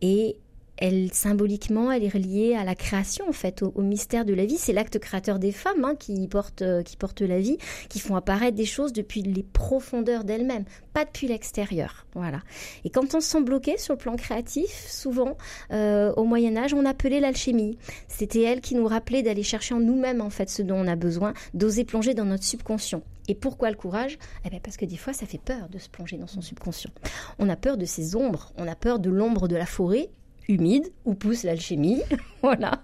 Et 0.00 0.38
elle 0.80 1.12
symboliquement, 1.12 1.92
elle 1.92 2.04
est 2.04 2.08
reliée 2.08 2.54
à 2.54 2.64
la 2.64 2.74
création 2.74 3.28
en 3.28 3.32
fait, 3.32 3.62
au, 3.62 3.82
mystère 3.82 4.24
de 4.24 4.34
la 4.34 4.46
vie. 4.46 4.56
C'est 4.56 4.72
l'acte 4.72 4.98
créateur 4.98 5.38
des 5.38 5.52
femmes 5.52 5.84
hein, 5.84 5.94
qui 5.98 6.26
portent 6.26 6.62
euh, 6.62 6.82
qui 6.82 6.96
la 7.26 7.38
vie, 7.38 7.58
qui 7.88 7.98
font 7.98 8.16
apparaître 8.16 8.56
des 8.56 8.64
choses 8.64 8.92
depuis 8.92 9.22
les 9.22 9.42
profondeurs 9.42 10.24
d'elles-mêmes, 10.24 10.64
pas 10.92 11.04
depuis 11.04 11.28
l'extérieur. 11.28 12.06
Voilà. 12.14 12.40
Et 12.84 12.90
quand 12.90 13.14
on 13.14 13.20
se 13.20 13.28
sent 13.28 13.42
bloqué 13.42 13.78
sur 13.78 13.94
le 13.94 13.98
plan 13.98 14.16
créatif, 14.16 14.86
souvent 14.88 15.36
euh, 15.72 16.12
au 16.16 16.24
Moyen 16.24 16.56
Âge, 16.56 16.72
on 16.72 16.84
appelait 16.86 17.20
l'alchimie. 17.20 17.78
C'était 18.08 18.42
elle 18.42 18.60
qui 18.60 18.74
nous 18.74 18.86
rappelait 18.86 19.22
d'aller 19.22 19.42
chercher 19.42 19.74
en 19.74 19.80
nous-mêmes 19.80 20.20
en 20.20 20.30
fait 20.30 20.48
ce 20.48 20.62
dont 20.62 20.76
on 20.76 20.86
a 20.86 20.96
besoin, 20.96 21.34
d'oser 21.52 21.84
plonger 21.84 22.14
dans 22.14 22.24
notre 22.24 22.44
subconscient. 22.44 23.02
Et 23.28 23.34
pourquoi 23.34 23.70
le 23.70 23.76
courage? 23.76 24.18
Eh 24.44 24.50
bien 24.50 24.60
Parce 24.62 24.76
que 24.76 24.84
des 24.84 24.96
fois, 24.96 25.12
ça 25.12 25.26
fait 25.26 25.38
peur 25.38 25.68
de 25.68 25.78
se 25.78 25.88
plonger 25.88 26.16
dans 26.16 26.26
son 26.26 26.40
subconscient. 26.40 26.90
On 27.38 27.48
a 27.48 27.56
peur 27.56 27.76
de 27.76 27.84
ces 27.84 28.16
ombres, 28.16 28.52
on 28.56 28.66
a 28.66 28.74
peur 28.74 28.98
de 28.98 29.10
l'ombre 29.10 29.46
de 29.46 29.56
la 29.56 29.66
forêt 29.66 30.10
humide 30.48 30.90
où 31.04 31.14
pousse 31.14 31.44
l'alchimie. 31.44 32.02
voilà. 32.42 32.82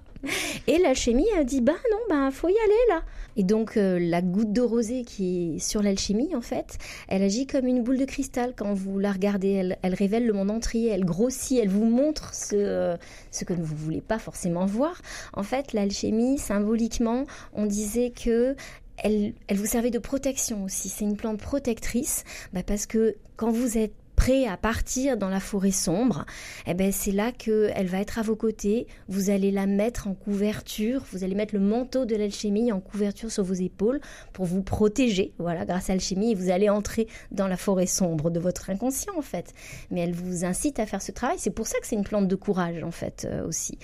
Et 0.66 0.78
l'alchimie 0.78 1.30
a 1.38 1.44
dit 1.44 1.60
bah 1.60 1.76
non, 1.90 1.98
bah 2.08 2.30
faut 2.30 2.48
y 2.48 2.52
aller 2.52 2.88
là. 2.88 3.02
Et 3.36 3.42
donc 3.42 3.76
euh, 3.76 3.98
la 4.00 4.22
goutte 4.22 4.52
de 4.52 4.60
rosée 4.60 5.04
qui 5.04 5.56
est 5.56 5.58
sur 5.58 5.82
l'alchimie 5.82 6.34
en 6.34 6.40
fait, 6.40 6.78
elle 7.08 7.22
agit 7.22 7.46
comme 7.46 7.66
une 7.66 7.82
boule 7.82 7.98
de 7.98 8.04
cristal 8.04 8.54
quand 8.56 8.72
vous 8.74 8.98
la 8.98 9.12
regardez. 9.12 9.76
Elle, 9.82 9.94
révèle 9.94 10.26
le 10.26 10.32
monde 10.32 10.50
entier, 10.50 10.88
elle 10.88 11.04
grossit, 11.04 11.58
elle 11.62 11.68
vous 11.68 11.84
montre 11.84 12.34
ce, 12.34 12.96
que 13.44 13.52
vous 13.52 13.76
voulez 13.76 14.00
pas 14.00 14.18
forcément 14.18 14.66
voir. 14.66 15.00
En 15.34 15.42
fait, 15.42 15.72
l'alchimie 15.72 16.38
symboliquement, 16.38 17.24
on 17.52 17.66
disait 17.66 18.10
que 18.10 18.56
elle, 18.98 19.34
vous 19.50 19.66
servait 19.66 19.90
de 19.90 19.98
protection 19.98 20.64
aussi. 20.64 20.88
C'est 20.88 21.04
une 21.04 21.16
plante 21.16 21.38
protectrice 21.38 22.24
bah 22.52 22.62
parce 22.66 22.86
que 22.86 23.16
quand 23.36 23.50
vous 23.50 23.76
êtes 23.76 23.92
prêt 24.16 24.46
à 24.46 24.56
partir 24.56 25.16
dans 25.16 25.28
la 25.28 25.40
forêt 25.40 25.70
sombre, 25.70 26.24
eh 26.66 26.74
ben 26.74 26.90
c'est 26.90 27.12
là 27.12 27.32
que 27.32 27.70
elle 27.74 27.86
va 27.86 28.00
être 28.00 28.18
à 28.18 28.22
vos 28.22 28.36
côtés. 28.36 28.86
Vous 29.08 29.30
allez 29.30 29.50
la 29.50 29.66
mettre 29.66 30.08
en 30.08 30.14
couverture, 30.14 31.04
vous 31.12 31.22
allez 31.22 31.34
mettre 31.34 31.54
le 31.54 31.60
manteau 31.60 32.04
de 32.06 32.16
l'alchimie 32.16 32.72
en 32.72 32.80
couverture 32.80 33.30
sur 33.30 33.44
vos 33.44 33.54
épaules 33.54 34.00
pour 34.32 34.46
vous 34.46 34.62
protéger. 34.62 35.32
Voilà, 35.38 35.64
grâce 35.64 35.90
à 35.90 35.92
l'alchimie, 35.92 36.34
vous 36.34 36.50
allez 36.50 36.68
entrer 36.68 37.06
dans 37.30 37.46
la 37.46 37.56
forêt 37.56 37.86
sombre 37.86 38.30
de 38.30 38.40
votre 38.40 38.70
inconscient 38.70 39.12
en 39.16 39.22
fait. 39.22 39.52
Mais 39.90 40.00
elle 40.00 40.14
vous 40.14 40.44
incite 40.44 40.78
à 40.80 40.86
faire 40.86 41.02
ce 41.02 41.12
travail. 41.12 41.36
C'est 41.38 41.50
pour 41.50 41.66
ça 41.66 41.78
que 41.78 41.86
c'est 41.86 41.96
une 41.96 42.04
plante 42.04 42.28
de 42.28 42.36
courage 42.36 42.82
en 42.82 42.90
fait 42.90 43.26
euh, 43.30 43.46
aussi, 43.46 43.78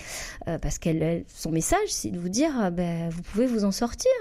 euh, 0.47 0.57
parce 0.57 0.79
qu'elle, 0.79 1.23
son 1.27 1.51
message, 1.51 1.87
c'est 1.89 2.09
de 2.09 2.19
vous 2.19 2.29
dire, 2.29 2.51
euh, 2.63 2.69
ben, 2.69 3.09
vous 3.09 3.21
pouvez 3.21 3.45
vous 3.45 3.65
en 3.65 3.71
sortir, 3.71 4.11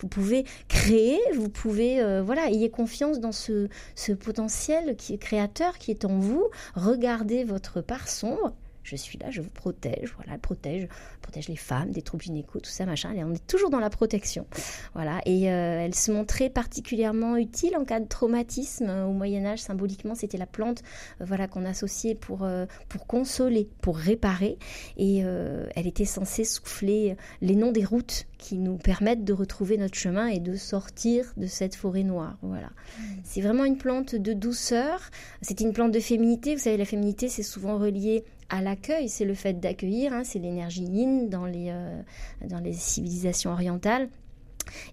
vous 0.00 0.08
pouvez 0.08 0.44
créer, 0.68 1.18
vous 1.34 1.48
pouvez, 1.48 2.02
voilà, 2.22 2.48
ayez 2.48 2.70
confiance 2.70 3.20
dans 3.20 3.32
ce, 3.32 3.68
ce 3.94 4.12
potentiel 4.12 4.96
qui 4.96 5.14
est 5.14 5.18
créateur 5.18 5.61
qui 5.78 5.90
est 5.90 6.04
en 6.04 6.18
vous, 6.18 6.48
regardez 6.74 7.44
votre 7.44 7.80
part 7.80 8.08
sombre. 8.08 8.54
Je 8.82 8.96
suis 8.96 9.18
là, 9.18 9.30
je 9.30 9.40
vous 9.40 9.50
protège, 9.50 10.12
voilà, 10.16 10.38
protège, 10.38 10.88
protège 11.20 11.48
les 11.48 11.56
femmes 11.56 11.90
des 11.90 12.02
troubles 12.02 12.24
gynéco, 12.24 12.60
tout 12.60 12.70
ça, 12.70 12.84
machin. 12.84 13.12
Et 13.12 13.22
on 13.24 13.32
est 13.32 13.46
toujours 13.46 13.70
dans 13.70 13.78
la 13.78 13.90
protection, 13.90 14.46
voilà. 14.94 15.20
Et 15.24 15.50
euh, 15.50 15.84
elle 15.84 15.94
se 15.94 16.10
montrait 16.10 16.50
particulièrement 16.50 17.36
utile 17.36 17.76
en 17.76 17.84
cas 17.84 18.00
de 18.00 18.08
traumatisme 18.08 18.88
au 18.88 19.12
Moyen 19.12 19.44
Âge. 19.46 19.60
Symboliquement, 19.60 20.14
c'était 20.14 20.38
la 20.38 20.46
plante, 20.46 20.82
euh, 21.20 21.24
voilà, 21.24 21.46
qu'on 21.46 21.64
associait 21.64 22.14
pour 22.14 22.42
euh, 22.42 22.66
pour 22.88 23.06
consoler, 23.06 23.68
pour 23.80 23.96
réparer. 23.96 24.58
Et 24.96 25.18
elle 25.18 25.86
était 25.86 26.04
censée 26.04 26.44
souffler 26.44 27.16
les 27.40 27.54
noms 27.54 27.72
des 27.72 27.84
routes 27.84 28.26
qui 28.38 28.56
nous 28.56 28.76
permettent 28.76 29.24
de 29.24 29.32
retrouver 29.32 29.76
notre 29.76 29.94
chemin 29.94 30.26
et 30.26 30.40
de 30.40 30.56
sortir 30.56 31.32
de 31.36 31.46
cette 31.46 31.74
forêt 31.74 32.02
noire. 32.02 32.36
Voilà. 32.42 32.66
Mmh. 32.66 33.02
C'est 33.24 33.40
vraiment 33.40 33.64
une 33.64 33.78
plante 33.78 34.14
de 34.14 34.32
douceur. 34.32 35.10
C'est 35.42 35.60
une 35.60 35.72
plante 35.72 35.92
de 35.92 36.00
féminité. 36.00 36.54
Vous 36.54 36.62
savez, 36.62 36.76
la 36.76 36.84
féminité, 36.84 37.28
c'est 37.28 37.42
souvent 37.42 37.78
relié 37.78 38.24
à 38.52 38.62
l'accueil. 38.62 39.08
C'est 39.08 39.24
le 39.24 39.34
fait 39.34 39.58
d'accueillir. 39.58 40.12
Hein. 40.12 40.22
c'est 40.24 40.38
l'énergie 40.38 40.84
yin 40.84 41.28
dans 41.28 41.46
les, 41.46 41.70
euh, 41.70 42.00
dans 42.48 42.60
les 42.60 42.74
civilisations 42.74 43.50
orientales. 43.50 44.08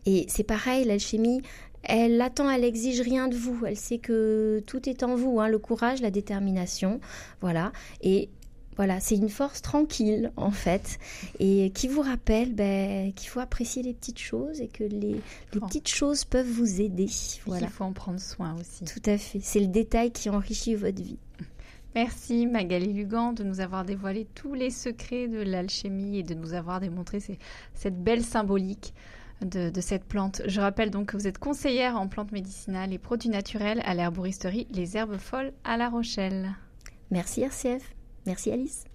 Et 0.07 0.25
c'est 0.27 0.43
pareil, 0.43 0.85
l'alchimie, 0.85 1.43
elle 1.83 2.19
attend, 2.21 2.49
elle 2.49 2.63
exige 2.63 3.01
rien 3.01 3.27
de 3.27 3.35
vous. 3.35 3.65
Elle 3.65 3.77
sait 3.77 3.99
que 3.99 4.63
tout 4.65 4.89
est 4.89 5.03
en 5.03 5.15
vous, 5.15 5.39
hein, 5.39 5.47
le 5.47 5.59
courage, 5.59 6.01
la 6.01 6.09
détermination, 6.11 6.99
voilà. 7.41 7.71
Et 8.01 8.29
voilà, 8.77 9.01
c'est 9.01 9.15
une 9.15 9.29
force 9.29 9.61
tranquille 9.61 10.31
en 10.37 10.51
fait, 10.51 10.99
et 11.39 11.69
qui 11.71 11.89
vous 11.89 12.01
rappelle 12.01 12.53
ben, 12.53 13.11
qu'il 13.11 13.29
faut 13.29 13.41
apprécier 13.41 13.83
les 13.83 13.93
petites 13.93 14.19
choses 14.19 14.61
et 14.61 14.69
que 14.69 14.85
les, 14.85 15.17
oh. 15.55 15.59
petites 15.65 15.89
choses 15.89 16.23
peuvent 16.23 16.49
vous 16.49 16.79
aider. 16.79 17.07
Voilà. 17.45 17.67
Il 17.67 17.69
faut 17.69 17.83
en 17.83 17.91
prendre 17.91 18.21
soin 18.21 18.55
aussi. 18.57 18.85
Tout 18.85 19.09
à 19.09 19.17
fait. 19.17 19.39
C'est 19.41 19.59
le 19.59 19.67
détail 19.67 20.11
qui 20.11 20.29
enrichit 20.29 20.75
votre 20.75 21.01
vie. 21.01 21.17
Merci 21.95 22.45
Magali 22.45 22.93
Lugan 22.93 23.33
de 23.33 23.43
nous 23.43 23.61
avoir 23.61 23.83
dévoilé 23.83 24.27
tous 24.35 24.53
les 24.53 24.69
secrets 24.69 25.27
de 25.27 25.41
l'alchimie 25.41 26.19
et 26.19 26.23
de 26.23 26.35
nous 26.35 26.53
avoir 26.53 26.79
démontré 26.79 27.19
cette 27.73 28.03
belle 28.03 28.23
symbolique. 28.23 28.93
De, 29.41 29.69
de, 29.69 29.79
cette 29.79 30.03
plante. 30.03 30.41
Je 30.47 30.59
rappelle 30.59 30.91
donc 30.91 31.05
que 31.05 31.15
vous 31.15 31.25
êtes 31.25 31.37
conseillère 31.37 31.95
en 31.95 32.09
plantes 32.09 32.33
médicinales 32.33 32.91
et 32.91 32.97
produits 32.97 33.29
naturels 33.29 33.81
à 33.85 33.93
l'herboristerie 33.93 34.67
Les 34.69 34.97
Herbes 34.97 35.15
Folles 35.15 35.53
à 35.63 35.77
La 35.77 35.87
Rochelle. 35.87 36.49
Merci 37.09 37.43
RCF. 37.43 37.95
Merci 38.25 38.51
Alice. 38.51 38.88